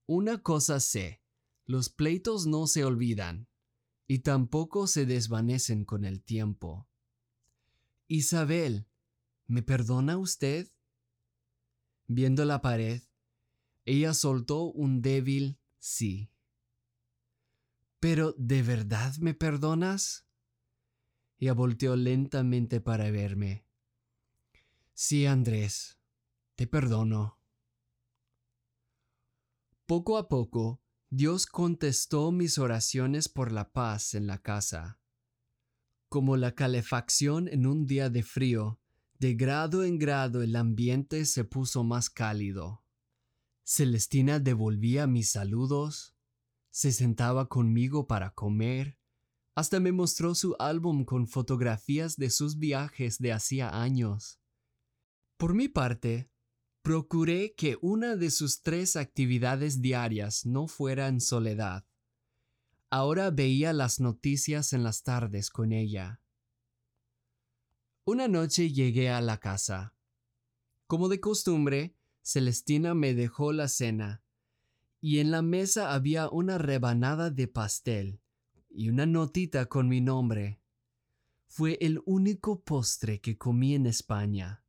Una 0.04 0.42
cosa 0.42 0.80
sé, 0.80 1.22
los 1.64 1.88
pleitos 1.88 2.46
no 2.46 2.66
se 2.66 2.84
olvidan, 2.84 3.48
y 4.06 4.18
tampoco 4.18 4.86
se 4.86 5.06
desvanecen 5.06 5.86
con 5.86 6.04
el 6.04 6.22
tiempo. 6.22 6.87
Isabel, 8.10 8.88
¿me 9.46 9.62
perdona 9.62 10.16
usted? 10.16 10.72
Viendo 12.06 12.46
la 12.46 12.62
pared, 12.62 13.02
ella 13.84 14.14
soltó 14.14 14.64
un 14.64 15.02
débil 15.02 15.60
sí. 15.78 16.32
Pero 18.00 18.34
¿de 18.38 18.62
verdad 18.62 19.14
me 19.16 19.34
perdonas? 19.34 20.26
Ella 21.36 21.52
volteó 21.52 21.96
lentamente 21.96 22.80
para 22.80 23.10
verme. 23.10 23.66
Sí, 24.94 25.26
Andrés, 25.26 26.00
te 26.56 26.66
perdono. 26.66 27.38
Poco 29.84 30.16
a 30.16 30.28
poco, 30.28 30.82
Dios 31.10 31.44
contestó 31.44 32.32
mis 32.32 32.56
oraciones 32.56 33.28
por 33.28 33.52
la 33.52 33.70
paz 33.70 34.14
en 34.14 34.26
la 34.26 34.38
casa. 34.38 34.98
Como 36.08 36.38
la 36.38 36.54
calefacción 36.54 37.48
en 37.48 37.66
un 37.66 37.86
día 37.86 38.08
de 38.08 38.22
frío, 38.22 38.80
de 39.18 39.34
grado 39.34 39.84
en 39.84 39.98
grado 39.98 40.42
el 40.42 40.56
ambiente 40.56 41.26
se 41.26 41.44
puso 41.44 41.84
más 41.84 42.08
cálido. 42.08 42.82
Celestina 43.64 44.38
devolvía 44.38 45.06
mis 45.06 45.30
saludos, 45.30 46.14
se 46.70 46.92
sentaba 46.92 47.48
conmigo 47.48 48.06
para 48.06 48.30
comer, 48.30 48.96
hasta 49.54 49.80
me 49.80 49.90
mostró 49.90 50.36
su 50.36 50.54
álbum 50.60 51.04
con 51.04 51.26
fotografías 51.26 52.16
de 52.16 52.30
sus 52.30 52.58
viajes 52.58 53.18
de 53.18 53.32
hacía 53.32 53.82
años. 53.82 54.40
Por 55.36 55.52
mi 55.52 55.68
parte, 55.68 56.30
procuré 56.80 57.54
que 57.56 57.76
una 57.82 58.14
de 58.14 58.30
sus 58.30 58.62
tres 58.62 58.94
actividades 58.94 59.82
diarias 59.82 60.46
no 60.46 60.68
fuera 60.68 61.08
en 61.08 61.20
soledad. 61.20 61.87
Ahora 62.90 63.30
veía 63.30 63.74
las 63.74 64.00
noticias 64.00 64.72
en 64.72 64.82
las 64.82 65.02
tardes 65.02 65.50
con 65.50 65.72
ella. 65.72 66.22
Una 68.04 68.28
noche 68.28 68.72
llegué 68.72 69.10
a 69.10 69.20
la 69.20 69.38
casa. 69.38 69.94
Como 70.86 71.10
de 71.10 71.20
costumbre, 71.20 71.94
Celestina 72.22 72.94
me 72.94 73.12
dejó 73.12 73.52
la 73.52 73.68
cena, 73.68 74.22
y 75.02 75.18
en 75.18 75.30
la 75.30 75.42
mesa 75.42 75.92
había 75.92 76.30
una 76.30 76.56
rebanada 76.56 77.30
de 77.30 77.46
pastel 77.46 78.22
y 78.70 78.88
una 78.88 79.04
notita 79.04 79.66
con 79.66 79.88
mi 79.88 80.00
nombre. 80.00 80.62
Fue 81.46 81.76
el 81.82 82.00
único 82.06 82.62
postre 82.62 83.20
que 83.20 83.36
comí 83.36 83.74
en 83.74 83.84
España. 83.84 84.64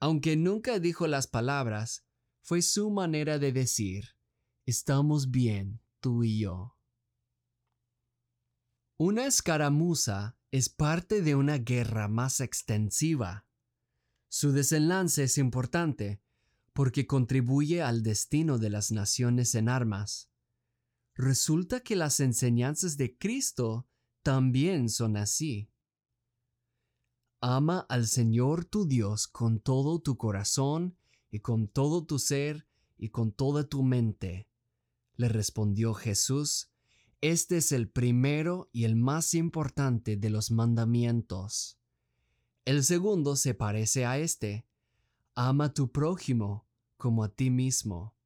Aunque 0.00 0.36
nunca 0.36 0.78
dijo 0.78 1.06
las 1.06 1.26
palabras, 1.26 2.04
fue 2.42 2.60
su 2.60 2.90
manera 2.90 3.38
de 3.38 3.52
decir, 3.52 4.16
estamos 4.66 5.30
bien, 5.30 5.80
tú 6.00 6.22
y 6.22 6.40
yo. 6.40 6.75
Una 8.98 9.26
escaramuza 9.26 10.38
es 10.50 10.70
parte 10.70 11.20
de 11.20 11.34
una 11.34 11.58
guerra 11.58 12.08
más 12.08 12.40
extensiva. 12.40 13.46
Su 14.30 14.52
desenlace 14.52 15.24
es 15.24 15.36
importante 15.36 16.22
porque 16.72 17.06
contribuye 17.06 17.82
al 17.82 18.02
destino 18.02 18.56
de 18.56 18.70
las 18.70 18.92
naciones 18.92 19.54
en 19.54 19.68
armas. 19.68 20.30
Resulta 21.14 21.80
que 21.80 21.94
las 21.94 22.20
enseñanzas 22.20 22.96
de 22.96 23.18
Cristo 23.18 23.86
también 24.22 24.88
son 24.88 25.18
así. 25.18 25.70
Ama 27.42 27.80
al 27.90 28.06
Señor 28.06 28.64
tu 28.64 28.86
Dios 28.86 29.28
con 29.28 29.60
todo 29.60 30.00
tu 30.00 30.16
corazón 30.16 30.96
y 31.30 31.40
con 31.40 31.68
todo 31.68 32.06
tu 32.06 32.18
ser 32.18 32.66
y 32.96 33.10
con 33.10 33.30
toda 33.30 33.68
tu 33.68 33.82
mente. 33.82 34.48
Le 35.16 35.28
respondió 35.28 35.92
Jesús, 35.92 36.70
este 37.20 37.58
es 37.58 37.72
el 37.72 37.88
primero 37.88 38.68
y 38.72 38.84
el 38.84 38.96
más 38.96 39.34
importante 39.34 40.16
de 40.16 40.30
los 40.30 40.50
mandamientos. 40.50 41.78
El 42.64 42.84
segundo 42.84 43.36
se 43.36 43.54
parece 43.54 44.04
a 44.04 44.18
este. 44.18 44.66
Ama 45.34 45.66
a 45.66 45.74
tu 45.74 45.92
prójimo 45.92 46.66
como 46.96 47.24
a 47.24 47.28
ti 47.28 47.50
mismo. 47.50 48.16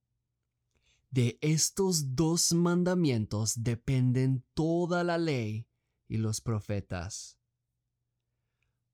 De 1.10 1.38
estos 1.40 2.14
dos 2.14 2.52
mandamientos 2.52 3.62
dependen 3.62 4.44
toda 4.54 5.02
la 5.04 5.18
ley 5.18 5.68
y 6.08 6.18
los 6.18 6.40
profetas. 6.40 7.38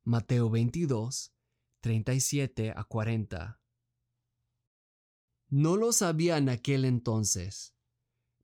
Mateo 0.02 0.48
22, 0.50 1.32
37 1.80 2.72
a 2.74 2.84
40. 2.84 3.60
No 5.48 5.76
lo 5.76 5.92
sabía 5.92 6.38
en 6.38 6.48
aquel 6.48 6.84
entonces, 6.84 7.75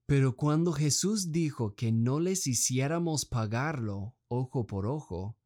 pero 0.06 0.36
cuando 0.36 0.72
Jesús 0.72 1.32
dijo 1.32 1.74
que 1.74 1.92
no 1.92 2.20
les 2.20 2.46
hiciéramos 2.46 3.24
pagarlo 3.24 4.16
ojo 4.28 4.66
por 4.66 4.86
ojo, 4.86 5.38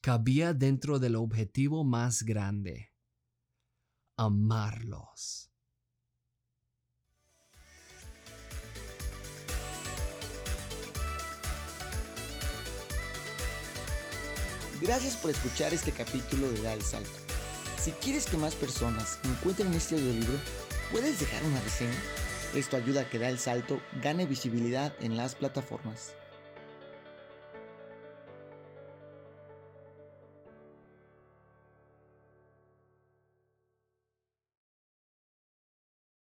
cabía 0.00 0.52
dentro 0.52 0.98
del 0.98 1.16
objetivo 1.16 1.84
más 1.84 2.22
grande, 2.22 2.92
amarlos. 4.16 5.50
Gracias 14.80 15.16
por 15.16 15.30
escuchar 15.30 15.72
este 15.72 15.92
capítulo 15.92 16.50
de 16.50 16.60
Da 16.60 16.74
el 16.74 16.82
Salto. 16.82 17.08
Si 17.80 17.90
quieres 17.92 18.26
que 18.26 18.36
más 18.36 18.54
personas 18.54 19.18
encuentren 19.24 19.72
este 19.72 19.94
audiolibro, 19.94 20.34
¿puedes 20.90 21.20
dejar 21.20 21.42
una 21.44 21.60
reseña? 21.62 22.23
Esto 22.54 22.76
ayuda 22.76 23.00
a 23.00 23.10
que 23.10 23.18
Da 23.18 23.28
el 23.28 23.40
Salto 23.40 23.80
gane 24.00 24.26
visibilidad 24.26 24.92
en 25.00 25.16
las 25.16 25.34
plataformas. 25.34 26.14